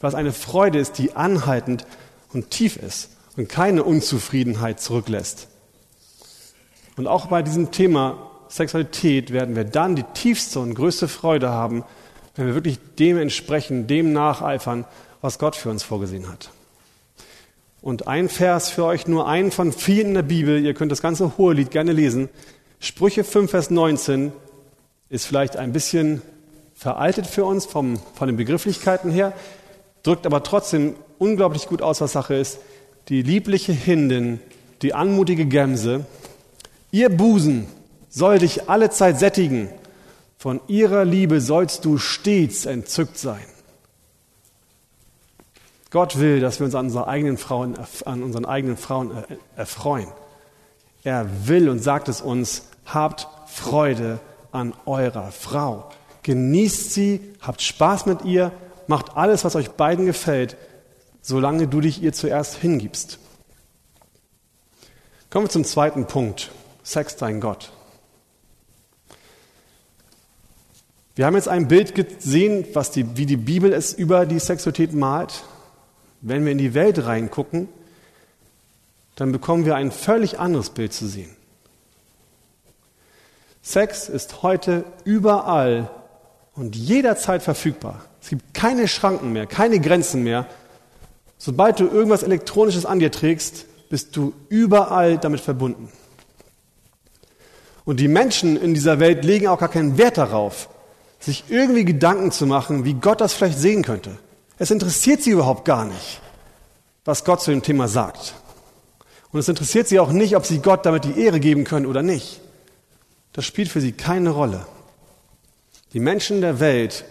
[0.00, 1.86] Was eine Freude ist, die anhaltend
[2.32, 5.46] und tief ist und keine Unzufriedenheit zurücklässt.
[6.96, 11.84] Und auch bei diesem Thema Sexualität werden wir dann die tiefste und größte Freude haben,
[12.34, 14.84] wenn wir wirklich dem entsprechen, dem nacheifern,
[15.20, 16.50] was Gott für uns vorgesehen hat.
[17.80, 21.02] Und ein Vers für euch, nur einen von vielen in der Bibel, ihr könnt das
[21.02, 22.28] ganze hohe Lied gerne lesen.
[22.80, 24.32] Sprüche 5, Vers 19
[25.10, 26.22] ist vielleicht ein bisschen
[26.74, 29.32] veraltet für uns vom, von den Begrifflichkeiten her,
[30.02, 32.58] drückt aber trotzdem unglaublich gut aus, was Sache ist.
[33.08, 34.40] Die liebliche Hindin,
[34.82, 36.04] die anmutige Gemse,
[36.90, 37.66] ihr Busen
[38.08, 39.68] soll dich alle Zeit sättigen.
[40.36, 43.44] Von ihrer Liebe sollst du stets entzückt sein.
[45.90, 49.24] Gott will, dass wir uns an, unseren eigenen Frauen, an unseren eigenen Frauen
[49.56, 50.08] erfreuen.
[51.02, 54.20] Er will und sagt es uns, habt Freude
[54.52, 55.88] an eurer Frau.
[56.22, 58.52] Genießt sie, habt Spaß mit ihr,
[58.86, 60.56] macht alles, was euch beiden gefällt,
[61.22, 63.18] solange du dich ihr zuerst hingibst.
[65.30, 66.50] Kommen wir zum zweiten Punkt.
[66.82, 67.70] Sex dein Gott.
[71.14, 74.94] Wir haben jetzt ein Bild gesehen, was die, wie die Bibel es über die Sexualität
[74.94, 75.42] malt.
[76.20, 77.68] Wenn wir in die Welt reingucken,
[79.16, 81.34] dann bekommen wir ein völlig anderes Bild zu sehen.
[83.62, 85.90] Sex ist heute überall
[86.54, 88.04] und jederzeit verfügbar.
[88.22, 90.46] Es gibt keine Schranken mehr, keine Grenzen mehr.
[91.36, 95.90] Sobald du irgendwas Elektronisches an dir trägst, bist du überall damit verbunden.
[97.84, 100.68] Und die Menschen in dieser Welt legen auch gar keinen Wert darauf,
[101.20, 104.18] sich irgendwie Gedanken zu machen, wie Gott das vielleicht sehen könnte.
[104.58, 106.20] Es interessiert sie überhaupt gar nicht,
[107.04, 108.34] was Gott zu dem Thema sagt.
[109.30, 112.02] Und es interessiert sie auch nicht, ob sie Gott damit die Ehre geben können oder
[112.02, 112.40] nicht.
[113.32, 114.66] Das spielt für sie keine Rolle.
[115.92, 117.04] Die Menschen der Welt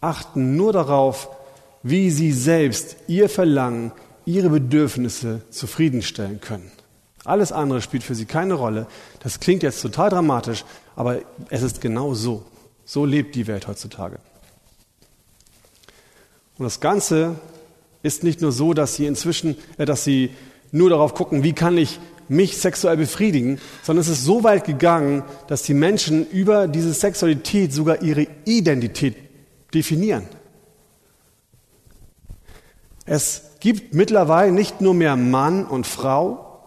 [0.00, 1.28] achten nur darauf,
[1.82, 3.92] wie sie selbst ihr Verlangen,
[4.24, 6.70] ihre Bedürfnisse zufriedenstellen können.
[7.24, 8.86] Alles andere spielt für sie keine Rolle.
[9.20, 10.64] Das klingt jetzt total dramatisch,
[10.94, 11.18] aber
[11.50, 12.44] es ist genau so.
[12.84, 14.18] So lebt die Welt heutzutage.
[16.58, 17.36] Und das Ganze
[18.02, 20.30] ist nicht nur so, dass sie inzwischen, äh, dass sie
[20.72, 25.22] nur darauf gucken, wie kann ich mich sexuell befriedigen, sondern es ist so weit gegangen,
[25.46, 29.16] dass die Menschen über diese Sexualität sogar ihre Identität
[29.72, 30.26] definieren.
[33.04, 36.60] Es gibt mittlerweile nicht nur mehr Mann und Frau.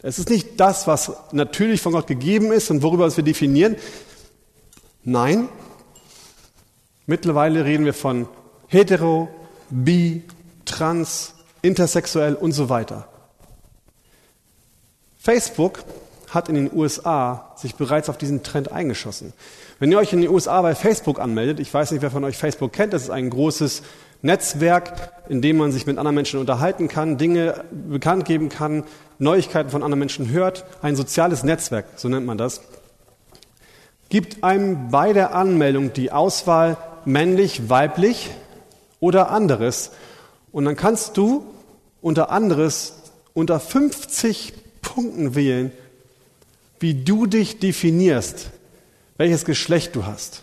[0.00, 3.76] Es ist nicht das, was natürlich von Gott gegeben ist und worüber wir definieren.
[5.02, 5.48] Nein,
[7.06, 8.28] mittlerweile reden wir von
[8.68, 9.28] hetero,
[9.70, 10.22] bi,
[10.64, 13.08] trans, intersexuell und so weiter.
[15.16, 15.84] Facebook
[16.28, 19.32] hat in den USA sich bereits auf diesen Trend eingeschossen.
[19.78, 22.36] Wenn ihr euch in den USA bei Facebook anmeldet, ich weiß nicht, wer von euch
[22.36, 23.82] Facebook kennt, das ist ein großes
[24.22, 28.84] Netzwerk, in dem man sich mit anderen Menschen unterhalten kann, Dinge bekannt geben kann,
[29.18, 32.62] Neuigkeiten von anderen Menschen hört, ein soziales Netzwerk, so nennt man das,
[34.08, 38.30] gibt einem bei der Anmeldung die Auswahl männlich, weiblich
[39.04, 39.90] oder anderes.
[40.50, 41.44] Und dann kannst du
[42.00, 42.94] unter anderes
[43.34, 45.72] unter 50 Punkten wählen,
[46.80, 48.50] wie du dich definierst,
[49.18, 50.42] welches Geschlecht du hast.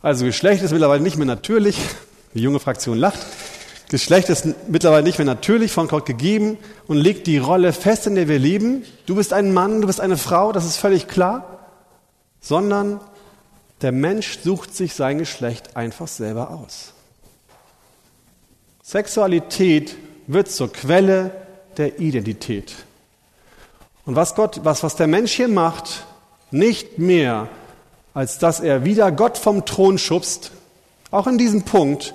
[0.00, 1.78] Also Geschlecht ist mittlerweile nicht mehr natürlich.
[2.34, 3.20] Die junge Fraktion lacht.
[3.90, 8.14] Geschlecht ist mittlerweile nicht mehr natürlich von Gott gegeben und legt die Rolle fest, in
[8.14, 8.84] der wir leben.
[9.06, 11.58] Du bist ein Mann, du bist eine Frau, das ist völlig klar.
[12.40, 13.00] Sondern
[13.82, 16.92] der Mensch sucht sich sein Geschlecht einfach selber aus.
[18.82, 21.30] Sexualität wird zur Quelle
[21.76, 22.74] der Identität.
[24.04, 26.06] Und was Gott, was, was der Mensch hier macht,
[26.50, 27.48] nicht mehr,
[28.14, 30.50] als dass er wieder Gott vom Thron schubst,
[31.10, 32.14] auch in diesem Punkt,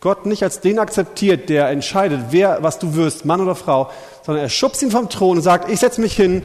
[0.00, 3.90] Gott nicht als den akzeptiert, der entscheidet, wer, was du wirst, Mann oder Frau,
[4.24, 6.44] sondern er schubst ihn vom Thron und sagt, ich setze mich hin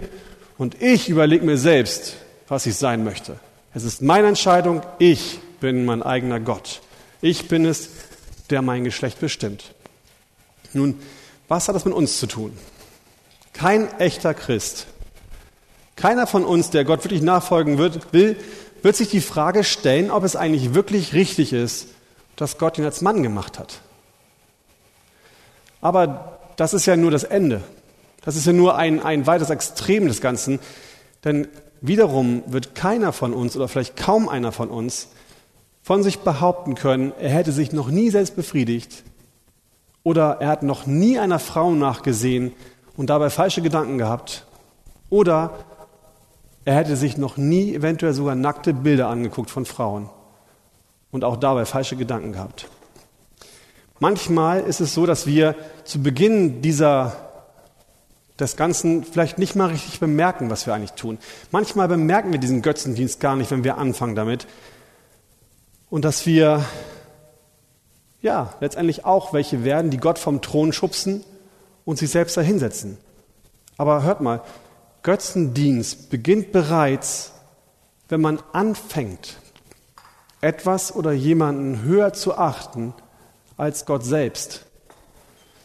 [0.58, 2.16] und ich überlege mir selbst,
[2.48, 3.36] was ich sein möchte.
[3.76, 6.82] Es ist meine Entscheidung, ich bin mein eigener Gott.
[7.22, 7.90] Ich bin es,
[8.50, 9.74] der mein Geschlecht bestimmt.
[10.74, 11.00] Nun,
[11.48, 12.56] was hat das mit uns zu tun?
[13.54, 14.88] Kein echter Christ,
[15.96, 18.36] keiner von uns, der Gott wirklich nachfolgen wird, will,
[18.82, 21.88] wird sich die Frage stellen, ob es eigentlich wirklich richtig ist,
[22.36, 23.80] dass Gott ihn als Mann gemacht hat.
[25.82, 27.62] Aber das ist ja nur das Ende.
[28.22, 30.60] Das ist ja nur ein, ein weiteres Extrem des Ganzen.
[31.24, 31.48] Denn
[31.84, 35.10] wiederum wird keiner von uns oder vielleicht kaum einer von uns
[35.84, 39.04] von sich behaupten können, er hätte sich noch nie selbst befriedigt
[40.02, 42.54] oder er hat noch nie einer Frau nachgesehen
[42.96, 44.48] und dabei falsche Gedanken gehabt
[45.10, 45.52] oder
[46.64, 50.10] er hätte sich noch nie eventuell sogar nackte Bilder angeguckt von Frauen
[51.12, 52.70] und auch dabei falsche Gedanken gehabt.
[54.00, 57.33] Manchmal ist es so, dass wir zu Beginn dieser
[58.40, 61.20] des Ganzen vielleicht nicht mal richtig bemerken, was wir eigentlich tun.
[61.52, 64.48] Manchmal bemerken wir diesen Götzendienst gar nicht, wenn wir anfangen damit.
[65.90, 66.66] Und dass wir
[68.22, 71.24] ja letztendlich auch welche werden, die Gott vom Thron schubsen
[71.86, 72.98] und sich selbst dahinsetzen.
[73.78, 74.42] Aber hört mal,
[75.04, 77.34] Götzendienst beginnt bereits,
[78.10, 79.38] wenn man anfängt,
[80.42, 82.94] etwas oder jemanden höher zu achten
[83.58, 84.66] als Gott selbst,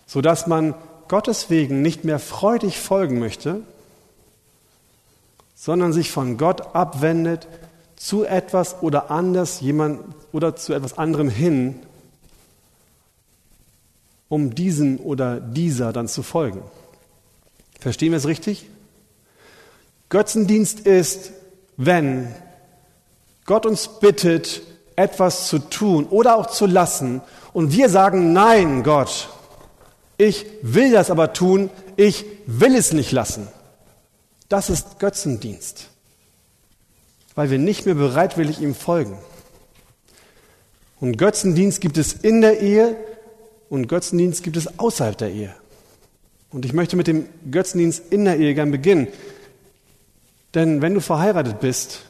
[0.06, 0.74] sodass man
[1.08, 3.62] Gottes Wegen nicht mehr freudig folgen möchte,
[5.54, 7.48] sondern sich von Gott abwendet
[7.96, 10.00] zu etwas oder anders jemand
[10.32, 11.80] oder zu etwas anderem hin,
[14.28, 16.62] um diesem oder dieser dann zu folgen.
[17.80, 18.68] Verstehen wir es richtig?
[20.10, 21.32] Götzendienst ist,
[21.76, 22.34] wenn
[23.46, 24.62] Gott uns bittet,
[24.96, 27.20] etwas zu tun oder auch zu lassen
[27.52, 29.28] und wir sagen, nein, Gott,
[30.18, 33.48] ich will das aber tun, ich will es nicht lassen.
[34.48, 35.88] Das ist Götzendienst,
[37.34, 39.16] weil wir nicht mehr bereitwillig ihm folgen.
[41.00, 42.96] Und Götzendienst gibt es in der Ehe
[43.68, 45.54] und Götzendienst gibt es außerhalb der Ehe.
[46.50, 49.06] Und ich möchte mit dem Götzendienst in der Ehe gern beginnen.
[50.54, 52.00] Denn wenn du verheiratet bist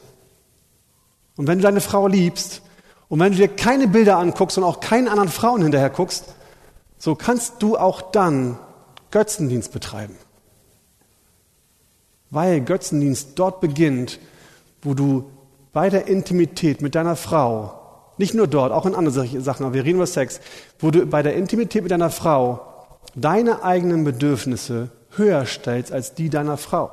[1.37, 2.63] und wenn du deine Frau liebst
[3.09, 6.25] und wenn du dir keine Bilder anguckst und auch keinen anderen Frauen hinterher guckst,
[6.99, 8.59] so kannst du auch dann
[9.11, 10.17] Götzendienst betreiben.
[12.31, 14.19] Weil Götzendienst dort beginnt,
[14.83, 15.31] wo du
[15.73, 17.75] bei der Intimität mit deiner Frau,
[18.19, 20.41] nicht nur dort, auch in anderen Sachen, aber wir reden über Sex,
[20.79, 22.65] wo du bei der Intimität mit deiner Frau
[23.15, 26.91] deine eigenen Bedürfnisse höher stellst als die deiner Frau.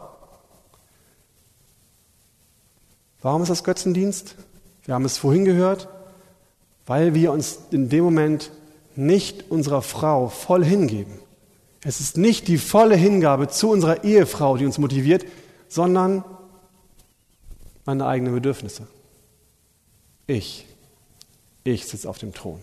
[3.21, 4.35] Warum ist das Götzendienst?
[4.83, 5.87] Wir haben es vorhin gehört,
[6.85, 8.51] weil wir uns in dem Moment
[8.97, 11.19] nicht unserer Frau voll hingeben.
[11.83, 15.25] Es ist nicht die volle Hingabe zu unserer Ehefrau, die uns motiviert,
[15.67, 16.23] sondern
[17.85, 18.87] meine eigenen Bedürfnisse.
[20.27, 20.65] Ich,
[21.63, 22.59] ich sitze auf dem Thron.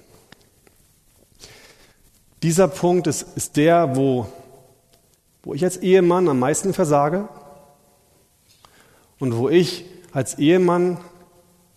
[2.43, 4.27] Dieser Punkt ist, ist der, wo,
[5.45, 7.29] wo ich als Ehemann am meisten versage
[9.21, 10.99] und wo ich als Ehemann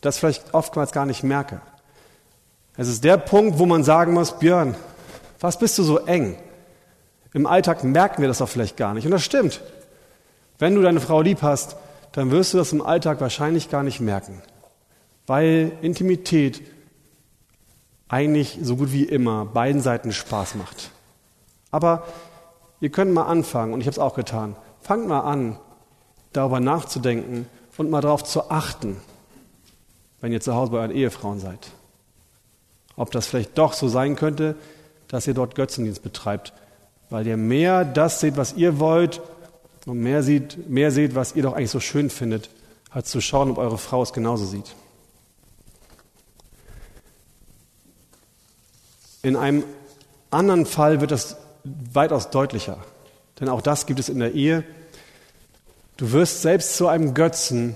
[0.01, 1.61] das vielleicht oftmals gar nicht merke.
[2.77, 4.75] Es ist der Punkt, wo man sagen muss, Björn,
[5.39, 6.37] was bist du so eng?
[7.33, 9.05] Im Alltag merken wir das doch vielleicht gar nicht.
[9.05, 9.61] Und das stimmt.
[10.57, 11.77] Wenn du deine Frau lieb hast,
[12.11, 14.41] dann wirst du das im Alltag wahrscheinlich gar nicht merken.
[15.27, 16.61] Weil Intimität
[18.07, 20.91] eigentlich so gut wie immer beiden Seiten Spaß macht.
[21.71, 22.03] Aber
[22.79, 25.57] ihr könnt mal anfangen, und ich habe es auch getan, fangt mal an,
[26.31, 27.47] darüber nachzudenken
[27.77, 28.97] und mal darauf zu achten,
[30.21, 31.71] wenn ihr zu Hause bei euren Ehefrauen seid
[32.95, 34.55] ob das vielleicht doch so sein könnte,
[35.07, 36.53] dass ihr dort Götzendienst betreibt,
[37.09, 39.21] weil ihr mehr das seht, was ihr wollt
[39.85, 42.49] und mehr seht, mehr seht, was ihr doch eigentlich so schön findet,
[42.89, 44.75] als zu schauen, ob eure Frau es genauso sieht.
[49.21, 49.63] In einem
[50.29, 52.77] anderen Fall wird das weitaus deutlicher.
[53.39, 54.63] Denn auch das gibt es in der Ehe.
[55.97, 57.75] Du wirst selbst zu einem Götzen,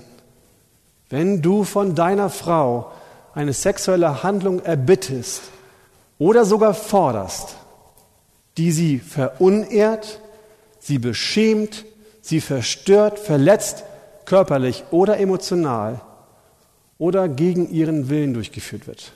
[1.08, 2.92] wenn du von deiner Frau
[3.34, 5.42] eine sexuelle Handlung erbittest
[6.18, 7.56] oder sogar forderst,
[8.56, 10.20] die sie verunehrt,
[10.78, 11.84] sie beschämt,
[12.20, 13.84] sie verstört, verletzt,
[14.24, 16.00] körperlich oder emotional
[16.98, 19.12] oder gegen ihren Willen durchgeführt wird.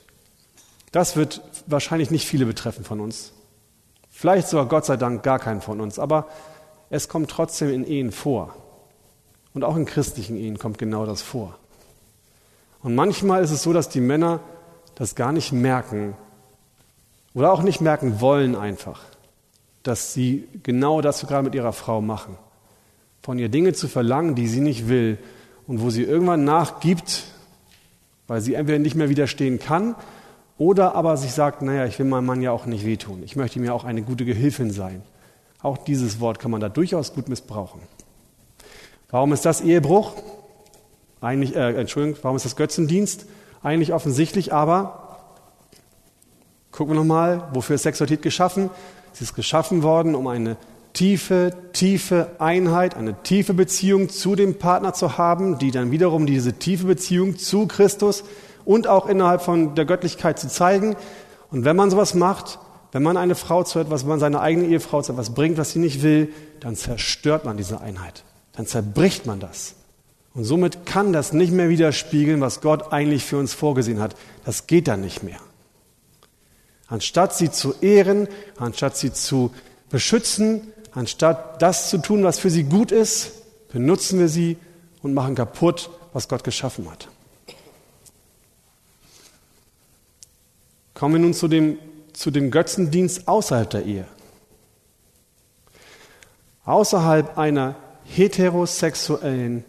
[0.92, 3.32] Das wird wahrscheinlich nicht viele betreffen von uns.
[4.10, 6.28] Vielleicht sogar Gott sei Dank gar keinen von uns, aber
[6.88, 8.54] es kommt trotzdem in Ehen vor.
[9.52, 11.58] Und auch in christlichen Ehen kommt genau das vor.
[12.84, 14.40] Und manchmal ist es so, dass die Männer
[14.94, 16.14] das gar nicht merken
[17.32, 19.00] oder auch nicht merken wollen einfach,
[19.82, 22.36] dass sie genau das gerade mit ihrer Frau machen.
[23.22, 25.18] Von ihr Dinge zu verlangen, die sie nicht will
[25.66, 27.24] und wo sie irgendwann nachgibt,
[28.26, 29.94] weil sie entweder nicht mehr widerstehen kann
[30.58, 33.22] oder aber sich sagt, naja, ich will meinem Mann ja auch nicht wehtun.
[33.22, 35.02] Ich möchte ihm ja auch eine gute Gehilfin sein.
[35.62, 37.80] Auch dieses Wort kann man da durchaus gut missbrauchen.
[39.08, 40.12] Warum ist das Ehebruch?
[41.24, 43.24] Eigentlich, äh, Entschuldigung, warum ist das Götzendienst?
[43.62, 45.20] Eigentlich offensichtlich, aber
[46.70, 48.68] gucken wir nochmal, wofür ist Sexualität geschaffen?
[49.14, 50.58] Sie ist geschaffen worden, um eine
[50.92, 56.52] tiefe, tiefe Einheit, eine tiefe Beziehung zu dem Partner zu haben, die dann wiederum diese
[56.58, 58.24] tiefe Beziehung zu Christus
[58.66, 60.94] und auch innerhalb von der Göttlichkeit zu zeigen.
[61.50, 62.58] Und wenn man sowas macht,
[62.92, 65.72] wenn man eine Frau zu etwas, wenn man seine eigene Ehefrau zu etwas bringt, was
[65.72, 68.24] sie nicht will, dann zerstört man diese Einheit.
[68.52, 69.74] Dann zerbricht man das.
[70.34, 74.16] Und somit kann das nicht mehr widerspiegeln, was Gott eigentlich für uns vorgesehen hat.
[74.44, 75.38] Das geht dann nicht mehr.
[76.88, 79.54] Anstatt sie zu ehren, anstatt sie zu
[79.90, 83.32] beschützen, anstatt das zu tun, was für sie gut ist,
[83.72, 84.56] benutzen wir sie
[85.02, 87.08] und machen kaputt, was Gott geschaffen hat.
[90.94, 91.78] Kommen wir nun zu dem,
[92.12, 94.06] zu dem Götzendienst außerhalb der Ehe.
[96.64, 99.64] Außerhalb einer heterosexuellen,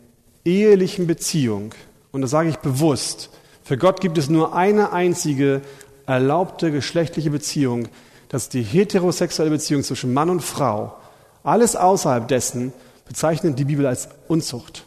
[0.46, 1.74] ehelichen Beziehung,
[2.12, 3.30] und das sage ich bewusst,
[3.64, 5.62] für Gott gibt es nur eine einzige
[6.06, 7.88] erlaubte geschlechtliche Beziehung,
[8.30, 10.96] das ist die heterosexuelle Beziehung zwischen Mann und Frau.
[11.44, 12.74] Alles außerhalb dessen
[13.08, 14.84] bezeichnet die Bibel als Unzucht.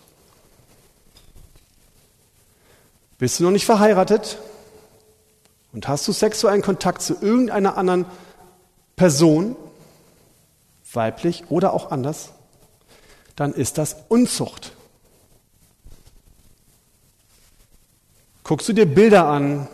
[3.18, 4.38] Bist du noch nicht verheiratet?
[5.72, 8.06] Und hast du sexuellen Kontakt zu irgendeiner anderen
[8.96, 9.56] Person,
[10.92, 12.30] weiblich oder auch anders,
[13.36, 14.72] dann ist das Unzucht.
[18.48, 19.68] Guckst du dir Bilder an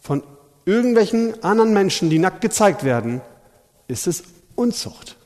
[0.00, 0.22] von
[0.64, 3.20] irgendwelchen anderen Menschen, die nackt gezeigt werden,
[3.86, 4.22] ist es
[4.54, 5.16] Unzucht.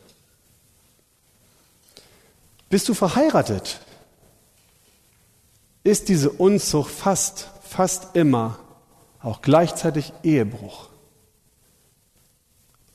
[2.68, 3.78] Bist du verheiratet,
[5.84, 8.58] ist diese Unzucht fast, fast immer
[9.20, 10.88] auch gleichzeitig Ehebruch.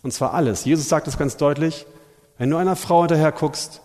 [0.04, 0.66] Und zwar alles.
[0.66, 1.86] Jesus sagt es ganz deutlich,
[2.38, 3.80] wenn du einer Frau hinterher guckst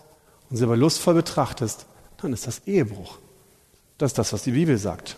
[0.49, 1.85] und sie aber lustvoll betrachtest,
[2.17, 3.19] dann ist das Ehebruch.
[3.97, 5.15] Das ist das, was die Bibel sagt.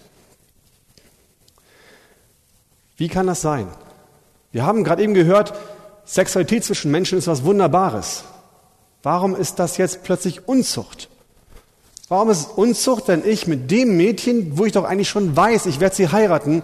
[2.98, 3.68] Wie kann das sein?
[4.52, 5.54] Wir haben gerade eben gehört,
[6.06, 8.24] Sexualität zwischen Menschen ist was Wunderbares.
[9.04, 11.10] Warum ist das jetzt plötzlich Unzucht?
[12.08, 15.66] Warum ist es Unzucht, wenn ich mit dem Mädchen, wo ich doch eigentlich schon weiß,
[15.66, 16.62] ich werde sie heiraten,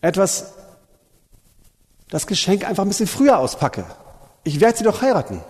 [0.00, 0.52] etwas,
[2.10, 3.86] das Geschenk einfach ein bisschen früher auspacke.
[4.44, 5.40] Ich werde sie doch heiraten.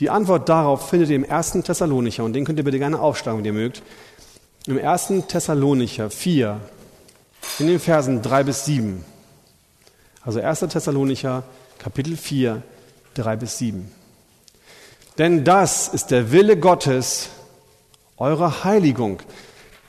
[0.00, 3.38] Die Antwort darauf findet ihr im ersten Thessalonicher und den könnt ihr bitte gerne aufschlagen,
[3.38, 3.82] wenn ihr mögt.
[4.66, 6.58] Im ersten Thessalonicher 4,
[7.58, 9.04] in den Versen 3 bis 7.
[10.22, 10.60] Also 1.
[10.60, 11.44] Thessalonicher
[11.78, 12.62] Kapitel 4,
[13.14, 13.90] 3 bis 7.
[15.18, 17.28] Denn das ist der Wille Gottes,
[18.16, 19.20] eure Heiligung,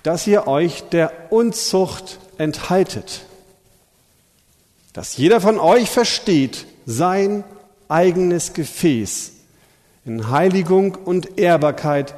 [0.04, 3.26] dass ihr euch der Unzucht enthaltet,
[4.94, 7.44] dass jeder von euch versteht, sein
[7.88, 9.32] eigenes Gefäß
[10.06, 12.14] in Heiligung und Ehrbarkeit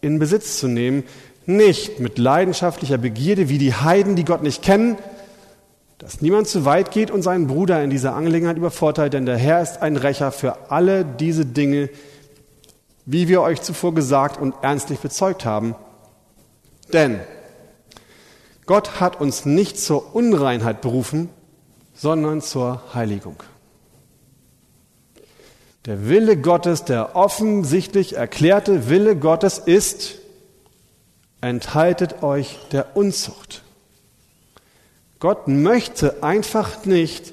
[0.00, 1.04] in Besitz zu nehmen,
[1.48, 4.96] nicht mit leidenschaftlicher Begierde wie die Heiden, die Gott nicht kennen,
[5.98, 9.62] dass niemand zu weit geht und seinen Bruder in dieser Angelegenheit übervorteilt, denn der Herr
[9.62, 11.88] ist ein Rächer für alle diese Dinge,
[13.06, 15.74] wie wir euch zuvor gesagt und ernstlich bezeugt haben.
[16.92, 17.20] Denn
[18.66, 21.30] Gott hat uns nicht zur Unreinheit berufen,
[21.94, 23.36] sondern zur Heiligung.
[25.86, 30.18] Der Wille Gottes, der offensichtlich erklärte Wille Gottes ist,
[31.46, 33.62] enthaltet euch der Unzucht.
[35.18, 37.32] Gott möchte einfach nicht,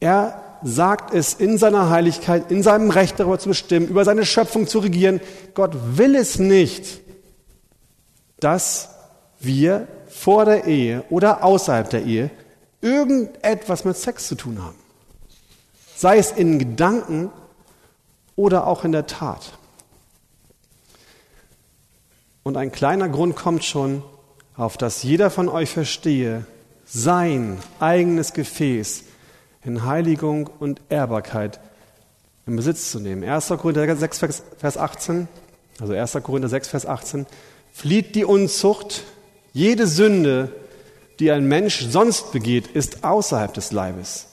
[0.00, 4.66] er sagt es in seiner Heiligkeit, in seinem Recht darüber zu bestimmen, über seine Schöpfung
[4.66, 5.20] zu regieren.
[5.54, 7.00] Gott will es nicht,
[8.40, 8.90] dass
[9.40, 12.30] wir vor der Ehe oder außerhalb der Ehe
[12.80, 14.76] irgendetwas mit Sex zu tun haben.
[15.96, 17.30] sei es in Gedanken
[18.36, 19.52] oder auch in der Tat.
[22.46, 24.04] Und ein kleiner Grund kommt schon,
[24.56, 26.46] auf dass jeder von euch verstehe,
[26.84, 29.02] sein eigenes Gefäß
[29.64, 31.58] in Heiligung und Ehrbarkeit
[32.46, 33.24] in Besitz zu nehmen.
[33.24, 33.48] 1.
[33.48, 35.26] Korinther 6, Vers 18,
[35.80, 36.18] also 1.
[36.22, 37.26] Korinther 6, Vers 18,
[37.72, 39.02] flieht die Unzucht,
[39.52, 40.52] jede Sünde,
[41.18, 44.28] die ein Mensch sonst begeht, ist außerhalb des Leibes.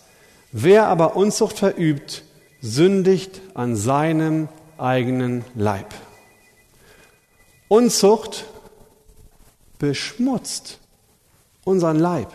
[0.51, 2.21] Wer aber Unzucht verübt,
[2.61, 5.91] sündigt an seinem eigenen Leib.
[7.67, 8.45] Unzucht
[9.79, 10.79] beschmutzt
[11.63, 12.31] unseren Leib.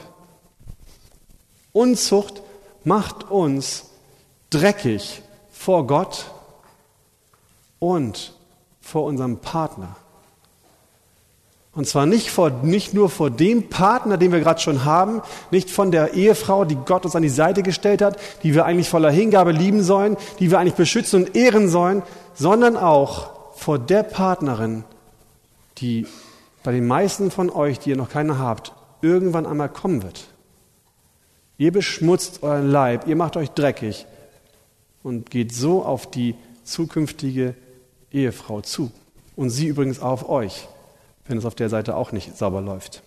[1.72, 2.42] Unzucht
[2.84, 3.86] macht uns
[4.50, 6.26] dreckig vor Gott
[7.78, 8.34] und
[8.80, 9.96] vor unserem Partner.
[11.74, 15.22] Und zwar nicht, vor, nicht nur vor dem Partner, den wir gerade schon haben,
[15.52, 18.88] nicht von der Ehefrau, die Gott uns an die Seite gestellt hat, die wir eigentlich
[18.88, 22.02] voller Hingabe lieben sollen, die wir eigentlich beschützen und ehren sollen,
[22.34, 24.82] sondern auch vor der Partnerin,
[25.80, 26.06] die
[26.62, 30.26] bei den meisten von euch, die ihr noch keine habt, irgendwann einmal kommen wird.
[31.56, 34.06] Ihr beschmutzt euren Leib, ihr macht euch dreckig
[35.02, 37.54] und geht so auf die zukünftige
[38.12, 38.92] Ehefrau zu.
[39.36, 40.68] Und sie übrigens auf euch,
[41.26, 43.02] wenn es auf der Seite auch nicht sauber läuft.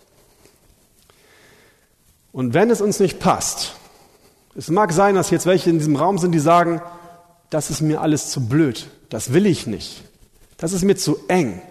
[2.32, 3.76] Und wenn es uns nicht passt,
[4.56, 6.82] es mag sein, dass jetzt welche in diesem Raum sind, die sagen,
[7.50, 10.04] das ist mir alles zu blöd, das will ich nicht,
[10.58, 11.62] das ist mir zu eng,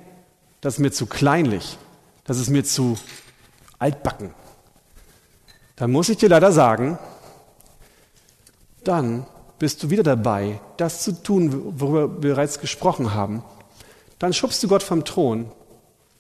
[0.61, 1.79] das ist mir zu kleinlich,
[2.25, 2.99] das ist mir zu
[3.79, 4.35] altbacken.
[5.77, 6.99] Dann muss ich dir leider sagen,
[8.85, 9.27] dann
[9.59, 13.43] bist du wieder dabei, das zu tun, worüber wir bereits gesprochen haben.
[14.19, 15.51] Dann schubst du Gott vom Thron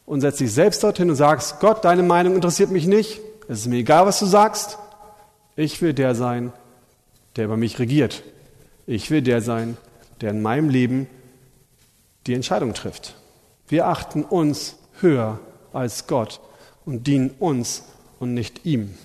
[0.06, 3.20] und setzt dich selbst dorthin und sagst, Gott, deine Meinung interessiert mich nicht.
[3.48, 4.78] Es ist mir egal, was du sagst.
[5.56, 6.52] Ich will der sein,
[7.36, 8.22] der über mich regiert.
[8.86, 9.76] Ich will der sein,
[10.20, 11.06] der in meinem Leben
[12.26, 13.14] die Entscheidung trifft.
[13.70, 15.38] Wir achten uns höher
[15.72, 16.40] als Gott
[16.84, 17.84] und dienen uns
[18.18, 18.98] und nicht ihm.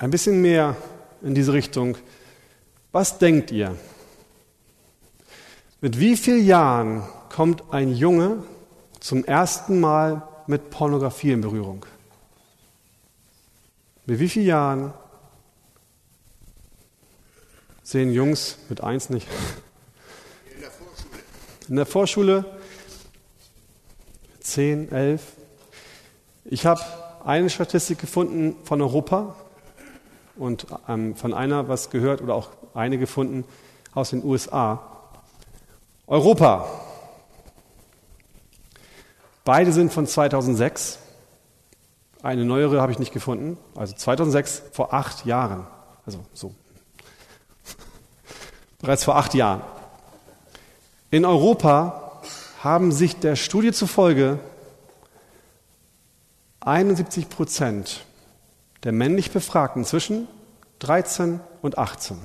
[0.00, 0.76] Ein bisschen mehr
[1.22, 1.96] in diese Richtung.
[2.90, 3.76] Was denkt ihr?
[5.80, 8.42] Mit wie vielen Jahren kommt ein Junge
[8.98, 11.86] zum ersten Mal mit Pornografie in Berührung?
[14.04, 14.92] Mit wie vielen Jahren
[17.84, 19.28] sehen Jungs mit eins nicht?
[21.70, 22.44] In der Vorschule,
[24.40, 25.22] 10, 11.
[26.44, 26.80] Ich habe
[27.24, 29.36] eine Statistik gefunden von Europa
[30.34, 33.44] und ähm, von einer was gehört oder auch eine gefunden
[33.94, 34.82] aus den USA.
[36.08, 36.66] Europa.
[39.44, 40.98] Beide sind von 2006.
[42.20, 43.56] Eine neuere habe ich nicht gefunden.
[43.76, 45.68] Also 2006 vor acht Jahren.
[46.04, 46.52] Also so.
[48.80, 49.62] Bereits vor acht Jahren.
[51.10, 52.20] In Europa
[52.62, 54.38] haben sich der Studie zufolge
[56.60, 58.04] 71 Prozent
[58.84, 60.28] der männlich Befragten zwischen
[60.78, 62.18] 13 und 18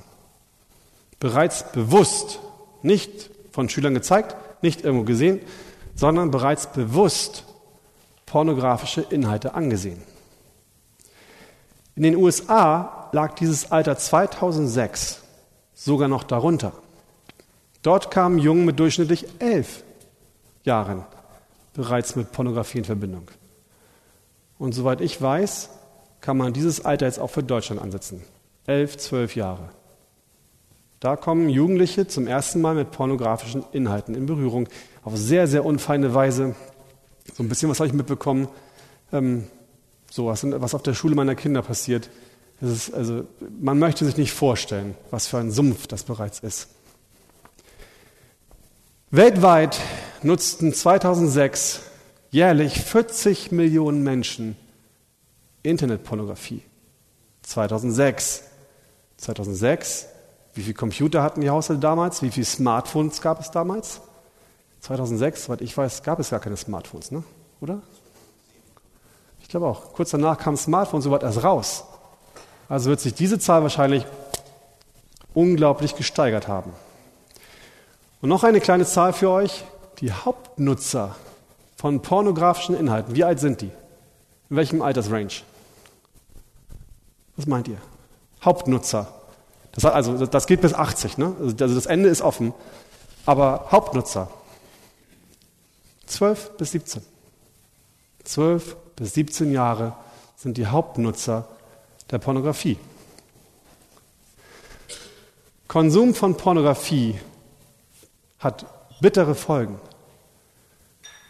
[1.19, 2.39] bereits bewusst,
[2.81, 5.39] nicht von Schülern gezeigt, nicht irgendwo gesehen,
[5.95, 7.45] sondern bereits bewusst
[8.25, 10.03] pornografische Inhalte angesehen.
[11.95, 15.21] In den USA lag dieses Alter 2006
[15.73, 16.73] sogar noch darunter.
[17.85, 19.83] Dort kamen Jungen mit durchschnittlich elf
[20.63, 21.05] Jahren
[21.75, 23.29] bereits mit Pornografie in Verbindung.
[24.57, 25.69] Und soweit ich weiß,
[26.19, 28.23] kann man dieses Alter jetzt auch für Deutschland ansetzen.
[28.65, 29.69] Elf, zwölf Jahre.
[30.99, 34.67] Da kommen Jugendliche zum ersten Mal mit pornografischen Inhalten in Berührung.
[35.03, 36.55] Auf sehr, sehr unfeine Weise.
[37.35, 38.47] So ein bisschen was habe ich mitbekommen.
[39.13, 39.45] Ähm,
[40.09, 42.09] so was, was auf der Schule meiner Kinder passiert.
[42.61, 43.25] Also,
[43.59, 46.69] man möchte sich nicht vorstellen, was für ein Sumpf das bereits ist.
[49.15, 49.79] Weltweit
[50.23, 51.83] nutzten 2006
[52.31, 54.57] jährlich 40 Millionen Menschen
[55.63, 56.61] Internetpornografie.
[57.43, 58.43] 2006.
[59.15, 60.07] 2006.
[60.53, 62.23] Wie viele Computer hatten die Haushalte damals?
[62.23, 64.01] Wie viele Smartphones gab es damals?
[64.81, 67.23] 2006, soweit ich weiß, gab es gar keine Smartphones, ne?
[67.61, 67.81] oder?
[69.39, 69.93] Ich glaube auch.
[69.93, 71.85] Kurz danach kam Smartphone so weit erst raus.
[72.67, 74.05] Also wird sich diese Zahl wahrscheinlich
[75.33, 76.73] unglaublich gesteigert haben.
[78.21, 79.63] Und noch eine kleine Zahl für euch.
[79.99, 81.15] Die Hauptnutzer
[81.77, 83.71] von pornografischen Inhalten, wie alt sind die?
[84.49, 85.41] In welchem Altersrange?
[87.35, 87.77] Was meint ihr?
[88.43, 89.07] Hauptnutzer.
[89.71, 91.35] Das, also, das geht bis 80, ne?
[91.39, 92.53] Also, das Ende ist offen.
[93.25, 94.29] Aber Hauptnutzer.
[96.05, 97.01] 12 bis 17.
[98.23, 99.93] 12 bis 17 Jahre
[100.35, 101.47] sind die Hauptnutzer
[102.11, 102.77] der Pornografie.
[105.67, 107.19] Konsum von Pornografie
[108.45, 108.65] hat
[109.01, 109.79] bittere Folgen.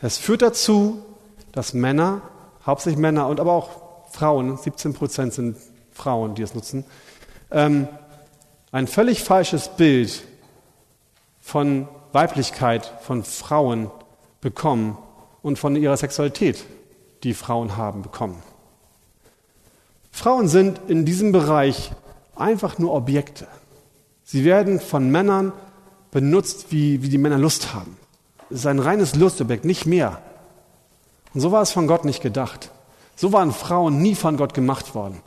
[0.01, 1.03] Es führt dazu,
[1.51, 2.22] dass Männer,
[2.66, 3.70] hauptsächlich Männer und aber auch
[4.11, 5.57] Frauen, 17 Prozent sind
[5.91, 6.86] Frauen, die es nutzen,
[7.49, 7.88] ähm,
[8.72, 10.24] ein völlig falsches Bild
[11.39, 13.89] von Weiblichkeit, von Frauen
[14.41, 14.97] bekommen
[15.41, 16.66] und von ihrer Sexualität,
[17.24, 18.43] die Frauen haben, bekommen.
[20.11, 21.91] Frauen sind in diesem Bereich
[22.36, 23.47] einfach nur Objekte.
[24.24, 25.53] Sie werden von Männern
[26.16, 27.97] benutzt, wie, wie die Männer Lust haben.
[28.49, 30.22] Es ist ein reines Lustobjekt, nicht mehr.
[31.34, 32.72] Und so war es von Gott nicht gedacht.
[33.18, 35.22] So waren Frauen nie von Gott gemacht worden.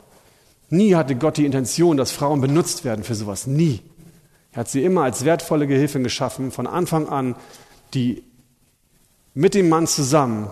[0.71, 3.45] Nie hatte Gott die Intention, dass Frauen benutzt werden für sowas.
[3.45, 3.83] Nie.
[4.51, 7.35] Er hat sie immer als wertvolle Gehilfin geschaffen, von Anfang an,
[7.93, 8.23] die
[9.35, 10.49] mit dem Mann zusammen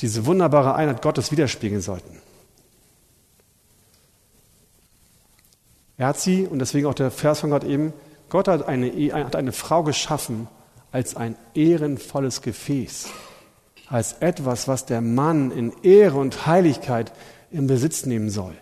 [0.00, 2.22] diese wunderbare Einheit Gottes widerspiegeln sollten.
[5.98, 7.92] Er hat sie, und deswegen auch der Vers von Gott eben,
[8.30, 10.48] Gott hat eine, hat eine Frau geschaffen
[10.92, 13.08] als ein ehrenvolles Gefäß,
[13.88, 17.12] als etwas, was der Mann in Ehre und Heiligkeit
[17.50, 18.54] in Besitz nehmen soll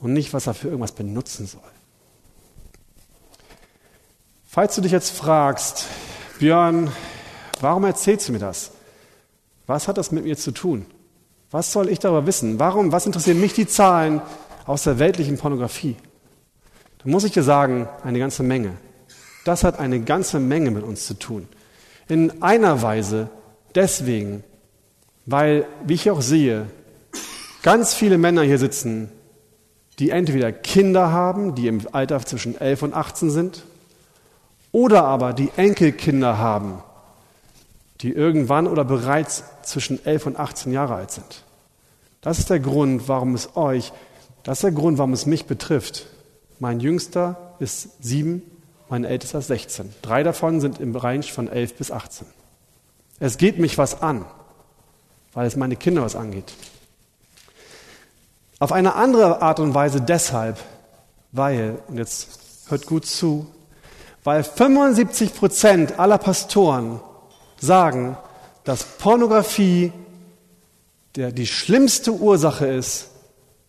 [0.00, 1.60] und nicht, was er für irgendwas benutzen soll.
[4.46, 5.86] Falls du dich jetzt fragst,
[6.38, 6.90] Björn,
[7.60, 8.70] warum erzählst du mir das?
[9.66, 10.86] Was hat das mit mir zu tun?
[11.50, 12.58] Was soll ich darüber wissen?
[12.58, 14.22] Warum, was interessieren mich die Zahlen
[14.66, 15.96] aus der weltlichen Pornografie?
[16.98, 18.76] Da muss ich dir sagen, eine ganze Menge.
[19.44, 21.48] Das hat eine ganze Menge mit uns zu tun.
[22.08, 23.28] In einer Weise
[23.74, 24.42] deswegen,
[25.26, 26.66] weil, wie ich auch sehe,
[27.62, 29.10] ganz viele Männer hier sitzen,
[29.98, 33.64] die entweder Kinder haben, die im Alter zwischen 11 und 18 sind,
[34.72, 36.82] oder aber die Enkelkinder haben,
[38.00, 41.44] die irgendwann oder bereits zwischen 11 und 18 Jahre alt sind.
[42.20, 43.92] Das ist der Grund, warum es euch,
[44.42, 46.06] das ist der Grund, warum es mich betrifft.
[46.58, 48.42] Mein Jüngster ist sieben,
[48.88, 49.94] mein Ältester ist 16.
[50.02, 52.26] Drei davon sind im Bereich von 11 bis 18.
[53.20, 54.24] Es geht mich was an,
[55.32, 56.52] weil es meine Kinder was angeht.
[58.58, 60.58] Auf eine andere Art und Weise deshalb,
[61.32, 62.28] weil, und jetzt
[62.68, 63.46] hört gut zu,
[64.22, 67.00] weil 75 Prozent aller Pastoren
[67.60, 68.16] sagen,
[68.64, 69.92] dass Pornografie
[71.16, 73.08] der, die schlimmste Ursache ist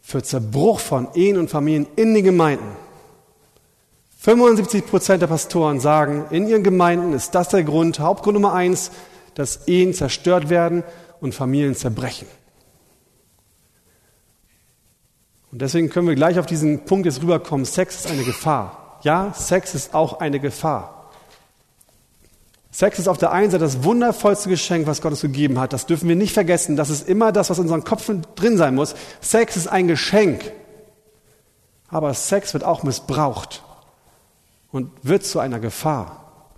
[0.02, 2.85] für Zerbruch von Ehen und Familien in den Gemeinden.
[4.26, 8.90] 75 Prozent der Pastoren sagen, in ihren Gemeinden ist das der Grund, Hauptgrund Nummer eins,
[9.36, 10.84] dass Ehen zerstört werden
[11.22, 12.28] und Familien zerbrechen.
[15.52, 17.68] Und deswegen können wir gleich auf diesen Punkt jetzt rüberkommen.
[17.68, 18.98] Sex ist eine Gefahr.
[19.04, 21.12] Ja, Sex ist auch eine Gefahr.
[22.72, 25.72] Sex ist auf der einen Seite das wundervollste Geschenk, was Gott uns gegeben hat.
[25.72, 26.76] Das dürfen wir nicht vergessen.
[26.76, 28.96] Das ist immer das, was in unseren Köpfen drin sein muss.
[29.22, 30.52] Sex ist ein Geschenk.
[31.90, 33.62] Aber Sex wird auch missbraucht
[34.76, 36.52] und wird zu einer Gefahr.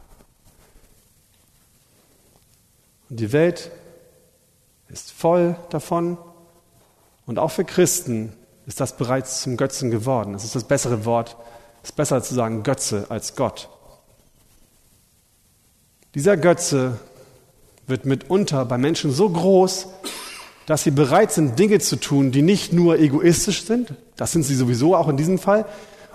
[3.12, 3.70] Und die Welt
[4.90, 6.18] ist voll davon.
[7.28, 8.34] Und auch für Christen
[8.66, 10.34] ist das bereits zum Götzen geworden.
[10.34, 11.38] Das ist das bessere Wort.
[11.84, 13.70] Es ist besser zu sagen Götze als Gott.
[16.16, 17.00] Dieser Götze
[17.86, 19.90] wird mitunter bei Menschen so groß,
[20.66, 24.56] dass sie bereit sind, Dinge zu tun, die nicht nur egoistisch sind, das sind sie
[24.56, 25.66] sowieso auch in diesem Fall,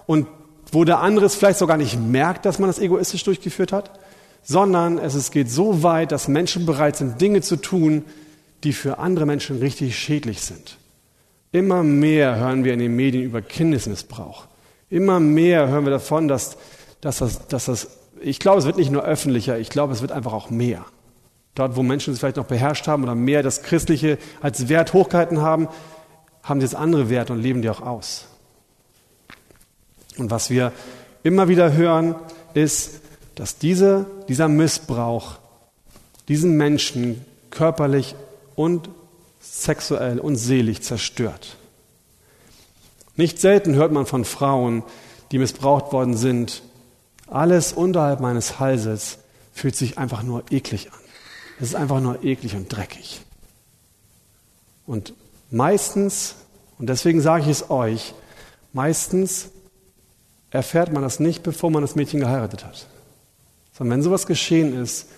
[0.07, 0.26] und
[0.73, 3.91] wo der andere es vielleicht sogar nicht merkt, dass man das egoistisch durchgeführt hat,
[4.43, 8.05] sondern es, geht so weit, dass Menschen bereit sind, Dinge zu tun,
[8.64, 10.79] die für andere Menschen richtig schädlich sind.
[11.53, 14.47] Immer mehr hören wir in den Medien über Kindesmissbrauch.
[14.89, 16.57] Immer mehr hören wir davon, dass,
[17.01, 17.89] dass, das, dass das
[18.20, 20.85] ich glaube, es wird nicht nur öffentlicher, ich glaube, es wird einfach auch mehr.
[21.55, 25.41] Dort, wo Menschen es vielleicht noch beherrscht haben oder mehr das Christliche als Wert hochgehalten
[25.41, 25.68] haben,
[26.43, 28.29] haben sie jetzt andere Werte und leben die auch aus.
[30.18, 30.72] Und was wir
[31.22, 32.14] immer wieder hören,
[32.54, 33.00] ist,
[33.34, 35.38] dass diese, dieser Missbrauch
[36.28, 38.14] diesen Menschen körperlich
[38.54, 38.88] und
[39.40, 41.56] sexuell und seelisch zerstört.
[43.16, 44.82] Nicht selten hört man von Frauen,
[45.30, 46.62] die missbraucht worden sind,
[47.26, 49.18] alles unterhalb meines Halses
[49.52, 50.98] fühlt sich einfach nur eklig an.
[51.58, 53.20] Es ist einfach nur eklig und dreckig.
[54.86, 55.14] Und
[55.50, 56.34] meistens,
[56.78, 58.14] und deswegen sage ich es euch,
[58.72, 59.50] meistens
[60.53, 62.86] erfährt man das nicht, bevor man das Mädchen geheiratet hat.
[63.72, 65.09] Sondern wenn sowas geschehen ist,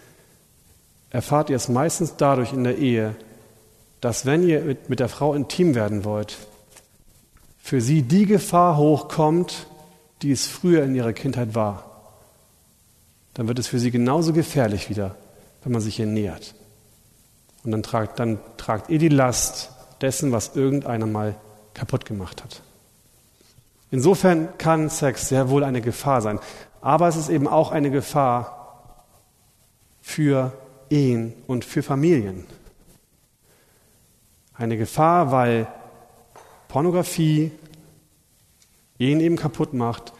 [1.10, 3.14] erfahrt ihr es meistens dadurch in der Ehe,
[4.00, 6.38] dass wenn ihr mit, mit der Frau intim werden wollt,
[7.58, 9.66] für sie die Gefahr hochkommt,
[10.22, 11.90] die es früher in ihrer Kindheit war
[13.34, 15.16] dann wird es für sie genauso gefährlich wieder,
[15.62, 16.54] wenn man sich ihr nähert.
[17.64, 19.70] Und dann tragt, dann tragt ihr die Last
[20.00, 21.34] dessen, was irgendeiner mal
[21.74, 22.62] kaputt gemacht hat.
[23.94, 26.40] Insofern kann Sex sehr wohl eine Gefahr sein.
[26.80, 29.04] Aber es ist eben auch eine Gefahr
[30.02, 30.52] für
[30.90, 32.44] Ehen und für Familien.
[34.52, 35.68] Eine Gefahr, weil
[36.66, 37.52] Pornografie
[38.98, 40.12] Ehen eben kaputt macht,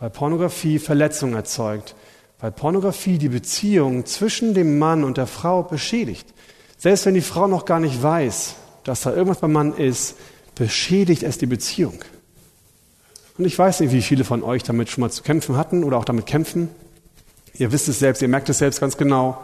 [0.00, 1.96] weil Pornografie Verletzungen erzeugt,
[2.40, 6.32] weil Pornografie die Beziehung zwischen dem Mann und der Frau beschädigt.
[6.78, 8.54] Selbst wenn die Frau noch gar nicht weiß,
[8.84, 10.16] dass da irgendwas beim Mann ist,
[10.54, 12.02] beschädigt es die Beziehung.
[13.38, 15.96] Und ich weiß nicht, wie viele von euch damit schon mal zu kämpfen hatten oder
[15.96, 16.68] auch damit kämpfen.
[17.54, 19.40] Ihr wisst es selbst, ihr merkt es selbst ganz genau.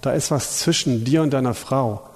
[0.00, 2.08] Da ist was zwischen dir und deiner Frau,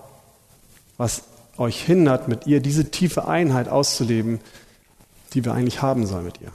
[0.96, 1.24] was
[1.58, 4.40] euch hindert, mit ihr diese tiefe Einheit auszuleben,
[5.34, 6.50] die wir eigentlich haben sollen mit ihr.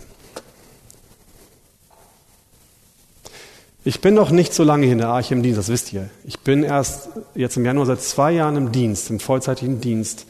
[3.84, 6.10] Ich bin noch nicht so lange hier in der Arche im Dienst, das wisst ihr.
[6.24, 10.26] Ich bin erst jetzt im Januar seit zwei Jahren im Dienst, im vollzeitigen Dienst.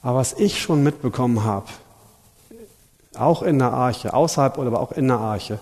[0.00, 1.66] Aber was ich schon mitbekommen habe,
[3.18, 5.60] auch in der Arche, außerhalb oder aber auch in der Arche,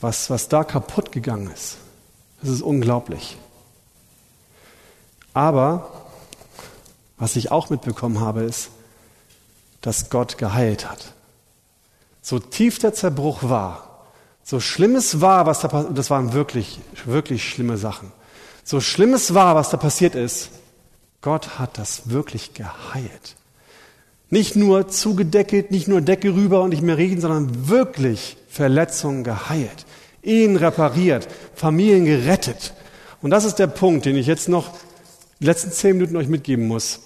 [0.00, 1.76] was, was da kaputt gegangen ist,
[2.40, 3.36] das ist unglaublich.
[5.32, 5.90] Aber
[7.16, 8.70] was ich auch mitbekommen habe, ist,
[9.80, 11.12] dass Gott geheilt hat.
[12.22, 14.04] So tief der Zerbruch war,
[14.42, 18.12] so schlimm es war, was da passiert, das waren wirklich, wirklich schlimme Sachen.
[18.62, 20.50] So schlimm es war, was da passiert ist,
[21.22, 23.36] Gott hat das wirklich geheilt.
[24.30, 29.86] Nicht nur zugedeckelt, nicht nur Decke rüber und nicht mehr reden, sondern wirklich Verletzungen geheilt,
[30.22, 32.74] Ehen repariert, Familien gerettet.
[33.20, 34.70] Und das ist der Punkt, den ich jetzt noch
[35.40, 37.00] die letzten zehn Minuten euch mitgeben muss.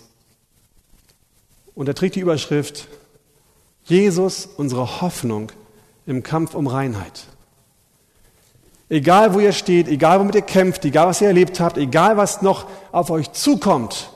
[1.75, 2.89] Und er trägt die Überschrift
[3.85, 5.51] Jesus, unsere Hoffnung
[6.07, 7.25] im Kampf um Reinheit.
[8.89, 12.43] Egal wo ihr steht, egal womit ihr kämpft, egal was ihr erlebt habt, egal was
[12.43, 14.11] noch auf euch zukommt.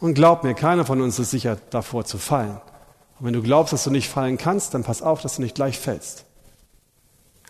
[0.00, 2.60] Und glaub mir, keiner von uns ist sicher davor zu fallen.
[3.18, 5.56] Und wenn du glaubst, dass du nicht fallen kannst, dann pass auf, dass du nicht
[5.56, 6.24] gleich fällst.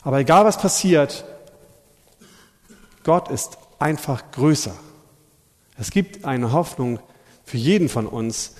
[0.02, 1.24] Aber egal was passiert,
[3.04, 4.74] Gott ist einfach größer.
[5.78, 6.98] Es gibt eine Hoffnung
[7.44, 8.54] für jeden von uns.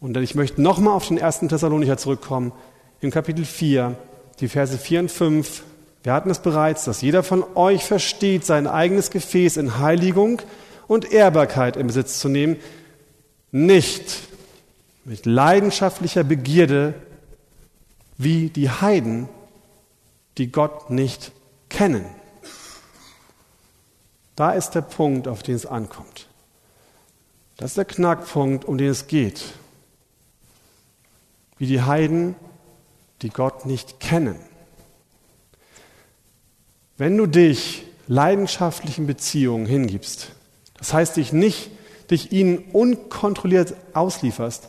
[0.00, 2.52] Und ich möchte nochmal auf den ersten Thessalonicher zurückkommen
[3.00, 3.96] im Kapitel 4,
[4.40, 5.62] die Verse 4 und 5.
[6.02, 10.40] Wir hatten es bereits, dass jeder von euch versteht, sein eigenes Gefäß in Heiligung
[10.88, 12.56] und Ehrbarkeit im Besitz zu nehmen,
[13.52, 14.28] nicht
[15.04, 16.94] mit leidenschaftlicher Begierde
[18.18, 19.28] wie die Heiden,
[20.38, 21.32] die Gott nicht
[21.68, 22.04] kennen.
[24.36, 26.26] Da ist der Punkt, auf den es ankommt.
[27.56, 29.42] Das ist der Knackpunkt, um den es geht.
[31.58, 32.34] Wie die Heiden,
[33.22, 34.36] die Gott nicht kennen.
[36.96, 40.32] Wenn du dich leidenschaftlichen Beziehungen hingibst,
[40.78, 41.70] das heißt dich nicht,
[42.10, 44.68] dich ihnen unkontrolliert auslieferst,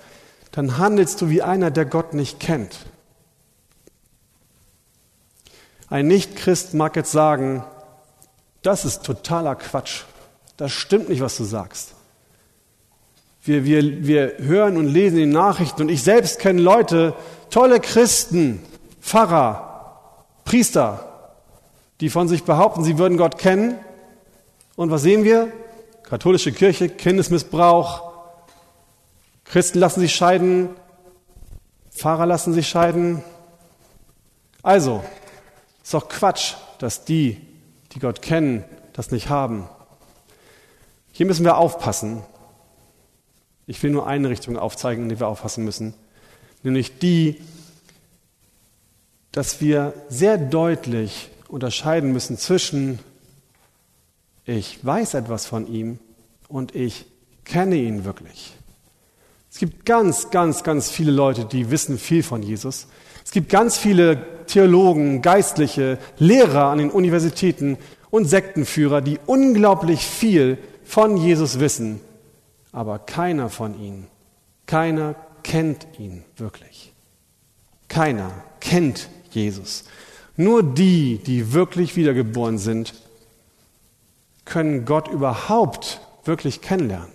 [0.51, 2.85] dann handelst du wie einer, der Gott nicht kennt.
[5.89, 7.63] Ein Nichtchrist mag jetzt sagen,
[8.61, 10.03] das ist totaler Quatsch.
[10.57, 11.95] Das stimmt nicht, was du sagst.
[13.43, 17.15] Wir, wir, wir hören und lesen die Nachrichten und ich selbst kenne Leute,
[17.49, 18.61] tolle Christen,
[19.01, 21.33] Pfarrer, Priester,
[21.99, 23.75] die von sich behaupten, sie würden Gott kennen.
[24.75, 25.51] Und was sehen wir?
[26.11, 28.11] Katholische Kirche, Kindesmissbrauch,
[29.45, 30.69] Christen lassen sich scheiden,
[31.89, 33.23] Pfarrer lassen sich scheiden.
[34.61, 35.03] Also,
[35.81, 37.41] ist doch Quatsch, dass die,
[37.93, 39.67] die Gott kennen, das nicht haben.
[41.11, 42.21] Hier müssen wir aufpassen.
[43.65, 45.95] Ich will nur eine Richtung aufzeigen, in die wir aufpassen müssen
[46.63, 47.37] nämlich die,
[49.31, 52.99] dass wir sehr deutlich unterscheiden müssen zwischen
[54.45, 55.99] ich weiß etwas von ihm
[56.47, 57.05] und ich
[57.45, 58.53] kenne ihn wirklich.
[59.51, 62.87] Es gibt ganz, ganz, ganz viele Leute, die wissen viel von Jesus.
[63.23, 67.77] Es gibt ganz viele Theologen, Geistliche, Lehrer an den Universitäten
[68.09, 71.99] und Sektenführer, die unglaublich viel von Jesus wissen.
[72.71, 74.07] Aber keiner von ihnen,
[74.65, 76.93] keiner kennt ihn wirklich.
[77.89, 78.31] Keiner
[78.61, 79.83] kennt Jesus.
[80.37, 82.93] Nur die, die wirklich wiedergeboren sind,
[84.51, 87.13] können Gott überhaupt wirklich kennenlernen.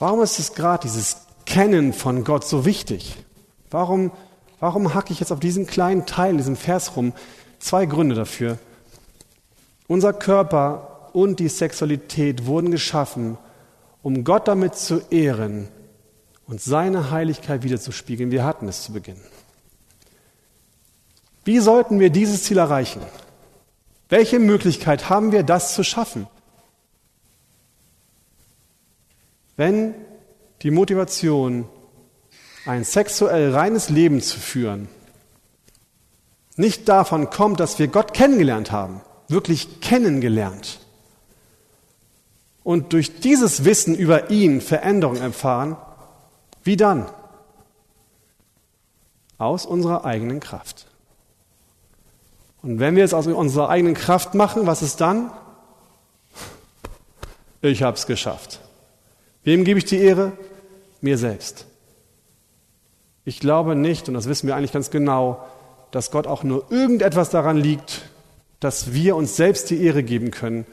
[0.00, 3.16] Warum ist es gerade dieses Kennen von Gott so wichtig?
[3.70, 4.10] Warum,
[4.58, 7.12] warum hacke ich jetzt auf diesen kleinen Teil, diesem Vers rum?
[7.60, 8.58] Zwei Gründe dafür.
[9.86, 13.38] Unser Körper und die Sexualität wurden geschaffen,
[14.02, 15.68] um Gott damit zu ehren
[16.48, 18.32] und seine Heiligkeit wiederzuspiegeln.
[18.32, 19.20] Wir hatten es zu Beginn.
[21.44, 23.02] Wie sollten wir dieses Ziel erreichen?
[24.08, 26.26] Welche Möglichkeit haben wir, das zu schaffen?
[29.56, 29.94] Wenn
[30.62, 31.68] die Motivation
[32.66, 34.88] ein sexuell reines Leben zu führen,
[36.56, 40.80] nicht davon kommt, dass wir Gott kennengelernt haben, wirklich kennengelernt,
[42.66, 45.76] und durch dieses Wissen über ihn Veränderung erfahren,
[46.64, 47.06] wie dann?
[49.38, 50.88] Aus unserer eigenen Kraft.
[52.66, 55.30] Und wenn wir es aus unserer eigenen Kraft machen, was ist dann?
[57.62, 58.58] Ich habe es geschafft.
[59.44, 60.32] Wem gebe ich die Ehre?
[61.00, 61.66] Mir selbst.
[63.24, 65.46] Ich glaube nicht, und das wissen wir eigentlich ganz genau,
[65.92, 68.02] dass Gott auch nur irgendetwas daran liegt,
[68.58, 70.66] dass wir uns selbst die Ehre geben können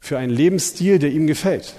[0.00, 1.74] für einen Lebensstil, der ihm gefällt.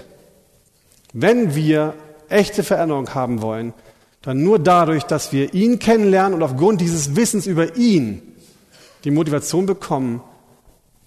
[1.12, 1.94] Wenn wir
[2.28, 3.74] echte Veränderung haben wollen,
[4.22, 8.29] dann nur dadurch, dass wir ihn kennenlernen und aufgrund dieses Wissens über ihn
[9.04, 10.22] die Motivation bekommen,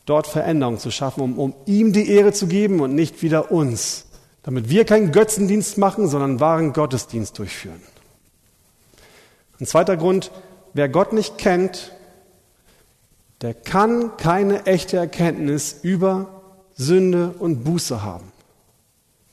[0.05, 4.05] dort Veränderung zu schaffen, um, um ihm die Ehre zu geben und nicht wieder uns,
[4.43, 7.81] damit wir keinen Götzendienst machen, sondern wahren Gottesdienst durchführen.
[9.59, 10.31] Ein zweiter Grund,
[10.73, 11.93] wer Gott nicht kennt,
[13.41, 16.41] der kann keine echte Erkenntnis über
[16.75, 18.31] Sünde und Buße haben.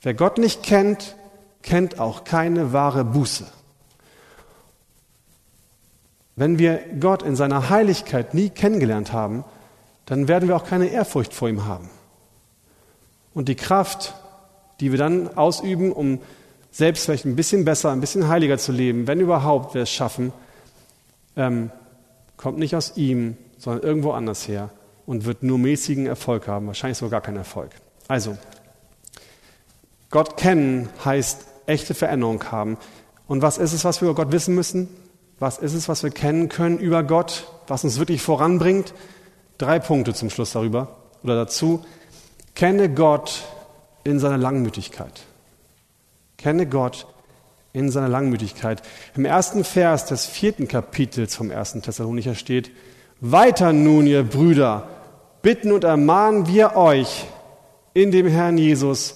[0.01, 1.15] Wer Gott nicht kennt,
[1.61, 3.45] kennt auch keine wahre Buße.
[6.35, 9.43] Wenn wir Gott in seiner Heiligkeit nie kennengelernt haben,
[10.05, 11.89] dann werden wir auch keine Ehrfurcht vor ihm haben.
[13.33, 14.13] Und die Kraft,
[14.79, 16.19] die wir dann ausüben, um
[16.71, 20.33] selbst vielleicht ein bisschen besser, ein bisschen heiliger zu leben, wenn überhaupt wir es schaffen,
[21.35, 21.71] ähm,
[22.37, 24.69] kommt nicht aus ihm, sondern irgendwo anders her
[25.05, 27.71] und wird nur mäßigen Erfolg haben, wahrscheinlich sogar gar keinen Erfolg.
[28.07, 28.37] Also,
[30.09, 32.77] Gott kennen heißt echte Veränderung haben.
[33.27, 34.89] Und was ist es, was wir über Gott wissen müssen?
[35.41, 38.93] Was ist es, was wir kennen können über Gott, was uns wirklich voranbringt?
[39.57, 41.83] Drei Punkte zum Schluss darüber oder dazu.
[42.53, 43.41] Kenne Gott
[44.03, 45.23] in seiner Langmütigkeit.
[46.37, 47.07] Kenne Gott
[47.73, 48.83] in seiner Langmütigkeit.
[49.15, 52.69] Im ersten Vers des vierten Kapitels vom ersten Thessalonicher steht,
[53.19, 54.89] weiter nun, ihr Brüder,
[55.41, 57.25] bitten und ermahnen wir euch
[57.95, 59.15] in dem Herrn Jesus,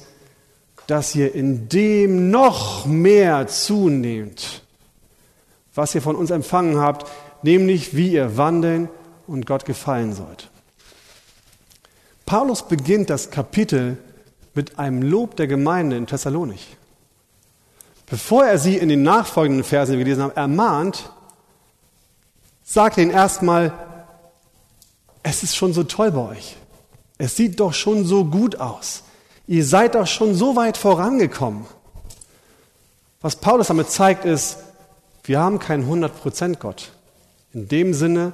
[0.88, 4.65] dass ihr in dem noch mehr zunehmt
[5.76, 7.10] was ihr von uns empfangen habt,
[7.44, 8.90] nämlich wie ihr wandeln
[9.28, 10.50] und Gott gefallen sollt.
[12.26, 13.98] Paulus beginnt das Kapitel
[14.56, 16.76] mit einem Lob der Gemeinde in Thessalonich.
[18.08, 21.12] Bevor er sie in den nachfolgenden Versen, die wir gelesen haben, ermahnt,
[22.64, 23.74] sagt er ihnen erstmal,
[25.24, 26.56] es ist schon so toll bei euch.
[27.18, 29.04] Es sieht doch schon so gut aus.
[29.48, 31.66] Ihr seid doch schon so weit vorangekommen.
[33.22, 34.58] Was Paulus damit zeigt, ist,
[35.28, 36.92] wir haben keinen 100% Gott.
[37.54, 38.34] In dem Sinne,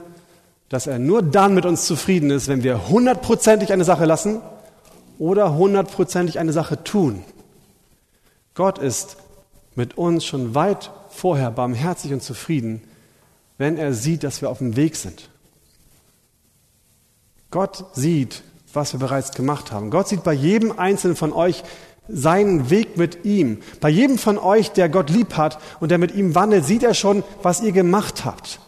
[0.70, 4.42] dass er nur dann mit uns zufrieden ist, wenn wir hundertprozentig eine Sache lassen
[5.20, 7.24] oder hundertprozentig eine Sache tun.
[8.54, 9.18] Gott ist
[9.76, 12.82] mit uns schon weit vorher barmherzig und zufrieden,
[13.58, 15.30] wenn er sieht, dass wir auf dem Weg sind.
[17.52, 19.92] Gott sieht, was wir bereits gemacht haben.
[19.92, 21.64] Gott sieht bei jedem Einzelnen von euch,
[22.12, 23.60] seinen Weg mit ihm.
[23.80, 26.94] Bei jedem von euch, der Gott lieb hat und der mit ihm wandelt, sieht er
[26.94, 28.60] schon, was ihr gemacht habt.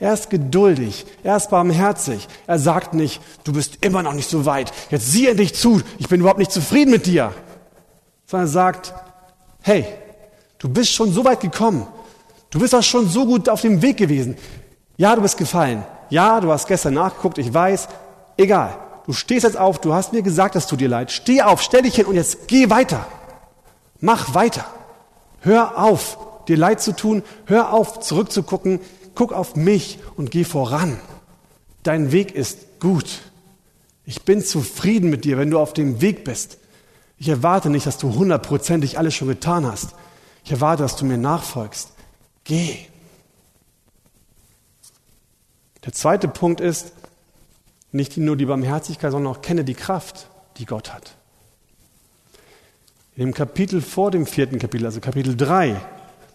[0.00, 2.28] Er ist geduldig, er ist barmherzig.
[2.46, 6.08] Er sagt nicht, du bist immer noch nicht so weit, jetzt sieh endlich zu, ich
[6.08, 7.32] bin überhaupt nicht zufrieden mit dir.
[8.26, 8.94] Sondern er sagt,
[9.62, 9.86] hey,
[10.58, 11.86] du bist schon so weit gekommen,
[12.50, 14.36] du bist auch schon so gut auf dem Weg gewesen.
[14.96, 15.84] Ja, du bist gefallen.
[16.10, 17.88] Ja, du hast gestern nachgeguckt, ich weiß,
[18.36, 21.10] egal du stehst jetzt auf, du hast mir gesagt, es tut dir leid.
[21.10, 23.06] Steh auf, stell dich hin und jetzt geh weiter.
[24.00, 24.66] Mach weiter.
[25.40, 27.22] Hör auf, dir leid zu tun.
[27.46, 28.80] Hör auf, zurückzugucken.
[29.14, 30.98] Guck auf mich und geh voran.
[31.82, 33.20] Dein Weg ist gut.
[34.06, 36.58] Ich bin zufrieden mit dir, wenn du auf dem Weg bist.
[37.18, 39.94] Ich erwarte nicht, dass du hundertprozentig alles schon getan hast.
[40.44, 41.90] Ich erwarte, dass du mir nachfolgst.
[42.44, 42.78] Geh.
[45.84, 46.92] Der zweite Punkt ist,
[47.94, 50.26] nicht nur die Barmherzigkeit, sondern auch kenne die Kraft,
[50.56, 51.14] die Gott hat.
[53.14, 55.76] In dem Kapitel vor dem vierten Kapitel, also Kapitel 3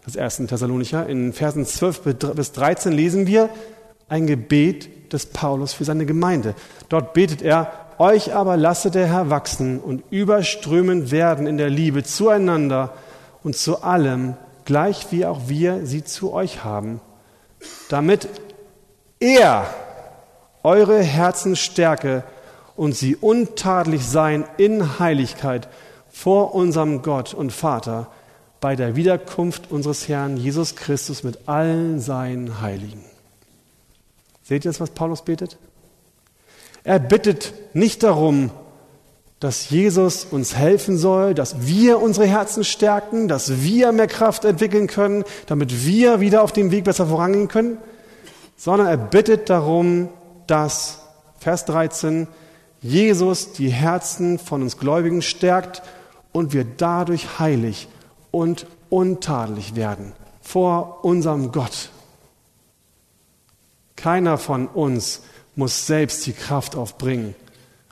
[0.05, 2.01] des ersten Thessalonicher, in Versen 12
[2.33, 3.49] bis 13 lesen wir
[4.07, 6.55] ein Gebet des Paulus für seine Gemeinde.
[6.87, 12.03] Dort betet er, euch aber lasse der Herr wachsen und überströmend werden in der Liebe
[12.03, 12.93] zueinander
[13.43, 17.01] und zu allem, gleich wie auch wir sie zu euch haben,
[17.89, 18.29] damit
[19.19, 19.67] er
[20.63, 22.23] eure Herzensstärke
[22.75, 25.67] und sie untadelig sein in Heiligkeit
[26.09, 28.07] vor unserem Gott und Vater
[28.61, 33.03] bei der Wiederkunft unseres Herrn Jesus Christus mit allen seinen Heiligen.
[34.43, 35.57] Seht ihr das, was Paulus betet?
[36.83, 38.51] Er bittet nicht darum,
[39.39, 44.87] dass Jesus uns helfen soll, dass wir unsere Herzen stärken, dass wir mehr Kraft entwickeln
[44.87, 47.77] können, damit wir wieder auf dem Weg besser vorangehen können,
[48.57, 50.09] sondern er bittet darum,
[50.49, 50.99] dass,
[51.39, 52.27] Vers 13,
[52.81, 55.81] Jesus die Herzen von uns Gläubigen stärkt
[56.31, 57.87] und wir dadurch heilig
[58.31, 61.89] und untadelig werden vor unserem Gott.
[63.95, 65.21] Keiner von uns
[65.55, 67.35] muss selbst die Kraft aufbringen,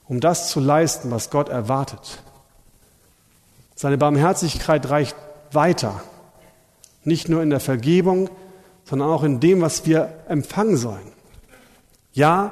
[0.07, 2.23] um das zu leisten, was Gott erwartet.
[3.75, 5.15] Seine Barmherzigkeit reicht
[5.51, 6.01] weiter,
[7.03, 8.29] nicht nur in der Vergebung,
[8.85, 11.11] sondern auch in dem, was wir empfangen sollen.
[12.17, 12.51] Ja,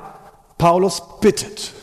[0.59, 1.74] Paulus bittet.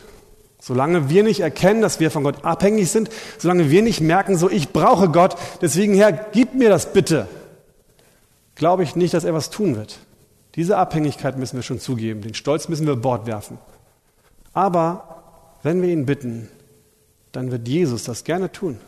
[0.57, 4.49] Solange wir nicht erkennen, dass wir von Gott abhängig sind, solange wir nicht merken, so
[4.49, 7.27] ich brauche Gott, deswegen Herr, gib mir das bitte,
[8.55, 9.99] glaube ich nicht, dass er was tun wird.
[10.55, 13.57] Diese Abhängigkeit müssen wir schon zugeben, den Stolz müssen wir Bord werfen.
[14.53, 16.47] Aber wenn wir ihn bitten,
[17.33, 18.79] dann wird Jesus das gerne tun.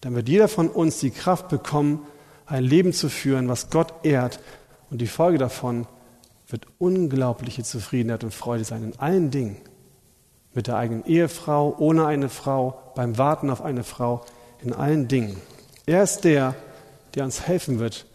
[0.00, 2.06] Dann wird jeder von uns die Kraft bekommen,
[2.46, 4.38] ein Leben zu führen, was Gott ehrt.
[4.90, 5.88] Und die Folge davon
[6.52, 9.56] wird unglaubliche Zufriedenheit und Freude sein in allen Dingen.
[10.54, 14.24] Mit der eigenen Ehefrau, ohne eine Frau, beim Warten auf eine Frau,
[14.62, 15.40] in allen Dingen.
[15.86, 16.54] Er ist der,
[17.14, 18.06] der uns helfen wird,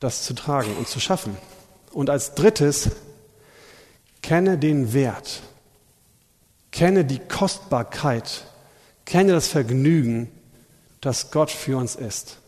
[0.00, 1.36] das zu tragen und zu schaffen.
[1.92, 2.90] Und als drittes,
[4.22, 5.42] kenne den Wert,
[6.70, 8.46] kenne die Kostbarkeit,
[9.04, 10.30] kenne das Vergnügen,
[11.02, 12.38] das Gott für uns ist.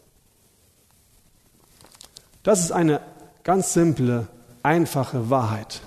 [2.43, 3.01] Das ist eine
[3.43, 4.29] ganz simple,
[4.65, 5.83] einfache Wahrheit.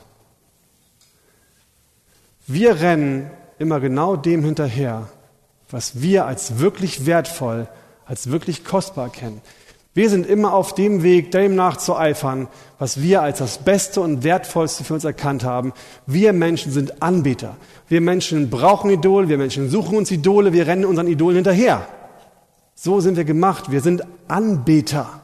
[2.46, 5.10] Wir rennen immer genau dem hinterher,
[5.70, 7.68] was wir als wirklich wertvoll,
[8.06, 9.42] als wirklich kostbar kennen.
[9.94, 12.48] Wir sind immer auf dem Weg, dem nachzueifern,
[12.78, 15.74] was wir als das Beste und Wertvollste für uns erkannt haben.
[16.06, 17.58] Wir Menschen sind Anbeter.
[17.88, 21.88] Wir Menschen brauchen Idole, wir Menschen suchen uns Idole, wir rennen unseren Idolen hinterher.
[22.76, 23.72] So sind wir gemacht.
[23.72, 25.22] Wir sind Anbeter.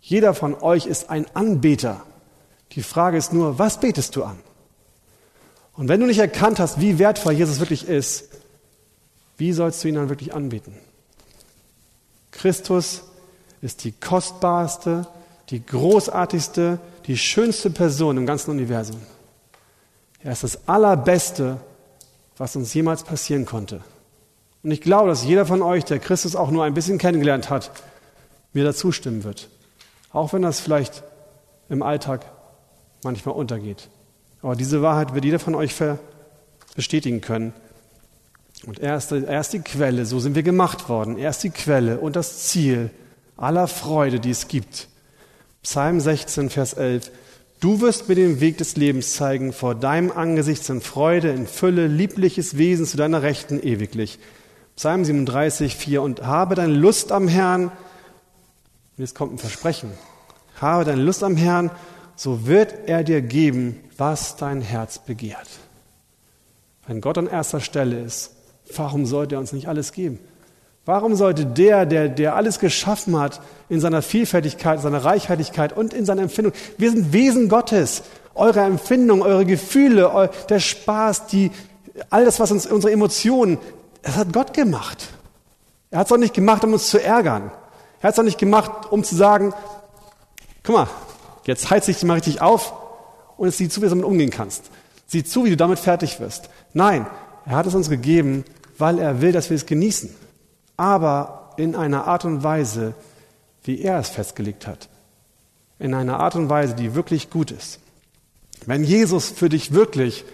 [0.00, 2.02] Jeder von euch ist ein Anbeter.
[2.78, 4.38] Die Frage ist nur, was betest du an?
[5.74, 8.28] Und wenn du nicht erkannt hast, wie wertvoll Jesus wirklich ist,
[9.36, 10.74] wie sollst du ihn dann wirklich anbeten?
[12.30, 13.02] Christus
[13.62, 15.08] ist die kostbarste,
[15.50, 19.00] die großartigste, die schönste Person im ganzen Universum.
[20.22, 21.56] Er ist das Allerbeste,
[22.36, 23.80] was uns jemals passieren konnte.
[24.62, 27.72] Und ich glaube, dass jeder von euch, der Christus auch nur ein bisschen kennengelernt hat,
[28.52, 29.48] mir dazu stimmen wird.
[30.12, 31.02] Auch wenn das vielleicht
[31.68, 32.37] im Alltag
[33.02, 33.88] manchmal untergeht.
[34.42, 35.74] Aber diese Wahrheit wird jeder von euch
[36.74, 37.52] bestätigen können.
[38.66, 41.16] Und er ist, er ist die Quelle, so sind wir gemacht worden.
[41.18, 42.90] Er ist die Quelle und das Ziel
[43.36, 44.88] aller Freude, die es gibt.
[45.62, 47.10] Psalm 16, Vers 11.
[47.60, 51.88] Du wirst mir den Weg des Lebens zeigen, vor deinem Angesicht sind Freude in Fülle,
[51.88, 54.18] liebliches Wesen zu deiner Rechten ewiglich.
[54.76, 56.02] Psalm 37, 4.
[56.02, 57.72] Und habe deine Lust am Herrn,
[58.96, 59.90] jetzt kommt ein Versprechen,
[60.60, 61.70] habe deine Lust am Herrn,
[62.18, 65.46] so wird er dir geben, was dein Herz begehrt.
[66.88, 68.32] Wenn Gott an erster Stelle ist,
[68.74, 70.18] warum sollte er uns nicht alles geben?
[70.84, 76.04] Warum sollte der, der, der alles geschaffen hat, in seiner Vielfältigkeit, seiner Reichhaltigkeit und in
[76.04, 78.02] seiner Empfindung, wir sind Wesen Gottes,
[78.34, 81.52] eure Empfindung, eure Gefühle, der Spaß, die,
[82.10, 83.58] all das, was uns, unsere Emotionen,
[84.02, 85.06] das hat Gott gemacht.
[85.92, 87.52] Er hat es auch nicht gemacht, um uns zu ärgern.
[88.00, 89.54] Er hat es auch nicht gemacht, um zu sagen,
[90.64, 90.88] guck mal,
[91.48, 92.72] jetzt heiz dich mal richtig auf
[93.36, 94.70] und sieh zu, wie du damit umgehen kannst.
[95.08, 96.48] Sieh zu, wie du damit fertig wirst.
[96.72, 97.06] Nein,
[97.44, 98.44] er hat es uns gegeben,
[98.78, 100.14] weil er will, dass wir es genießen
[100.78, 102.94] aber in einer Art und Weise,
[103.64, 104.88] wie er es festgelegt hat.
[105.78, 107.80] In einer Art und Weise, die wirklich gut ist.
[108.64, 110.24] Wenn Jesus für dich wirklich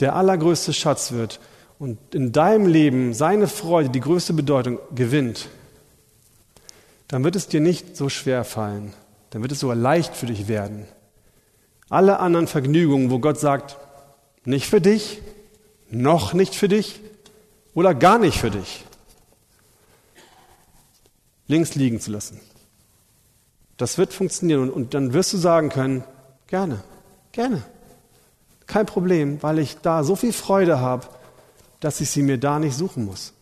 [0.00, 1.40] der allergrößte Schatz wird
[1.78, 5.48] und in deinem Leben seine Freude die größte Bedeutung gewinnt,
[7.08, 8.92] dann wird es dir nicht so schwer fallen,
[9.34, 10.86] dann wird es sogar leicht für dich werden.
[11.88, 13.76] Alle anderen Vergnügungen, wo Gott sagt,
[14.44, 15.20] nicht für dich,
[15.90, 17.00] noch nicht für dich
[17.74, 18.84] oder gar nicht für dich,
[21.48, 22.40] links liegen zu lassen.
[23.76, 26.04] Das wird funktionieren und, und dann wirst du sagen können,
[26.46, 26.84] gerne,
[27.32, 27.64] gerne.
[28.68, 31.08] Kein Problem, weil ich da so viel Freude habe,
[31.80, 33.32] dass ich sie mir da nicht suchen muss.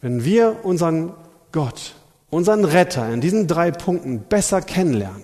[0.00, 1.12] Wenn wir unseren
[1.50, 1.96] Gott,
[2.32, 5.22] unseren Retter in diesen drei Punkten besser kennenlernen,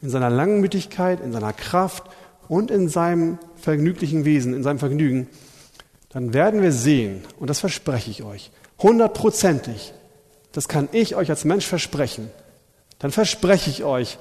[0.00, 2.04] in seiner Langmütigkeit, in seiner Kraft
[2.48, 5.28] und in seinem vergnüglichen Wesen, in seinem Vergnügen,
[6.08, 9.92] dann werden wir sehen, und das verspreche ich euch, hundertprozentig,
[10.52, 12.30] das kann ich euch als Mensch versprechen,
[12.98, 14.18] dann verspreche ich euch,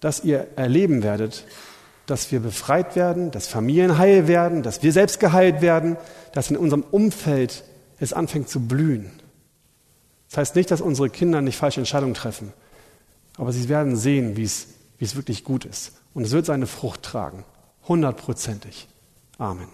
[0.00, 1.44] dass ihr erleben werdet,
[2.04, 5.96] dass wir befreit werden, dass Familien heil werden, dass wir selbst geheilt werden,
[6.34, 7.64] dass in unserem Umfeld
[7.98, 9.10] es anfängt zu blühen.
[10.28, 12.52] Das heißt nicht, dass unsere Kinder nicht falsche Entscheidungen treffen,
[13.36, 14.68] aber sie werden sehen, wie es,
[14.98, 15.92] wirklich gut ist.
[16.14, 17.44] Und es wird seine Frucht tragen.
[17.86, 18.88] Hundertprozentig.
[19.38, 19.68] Amen.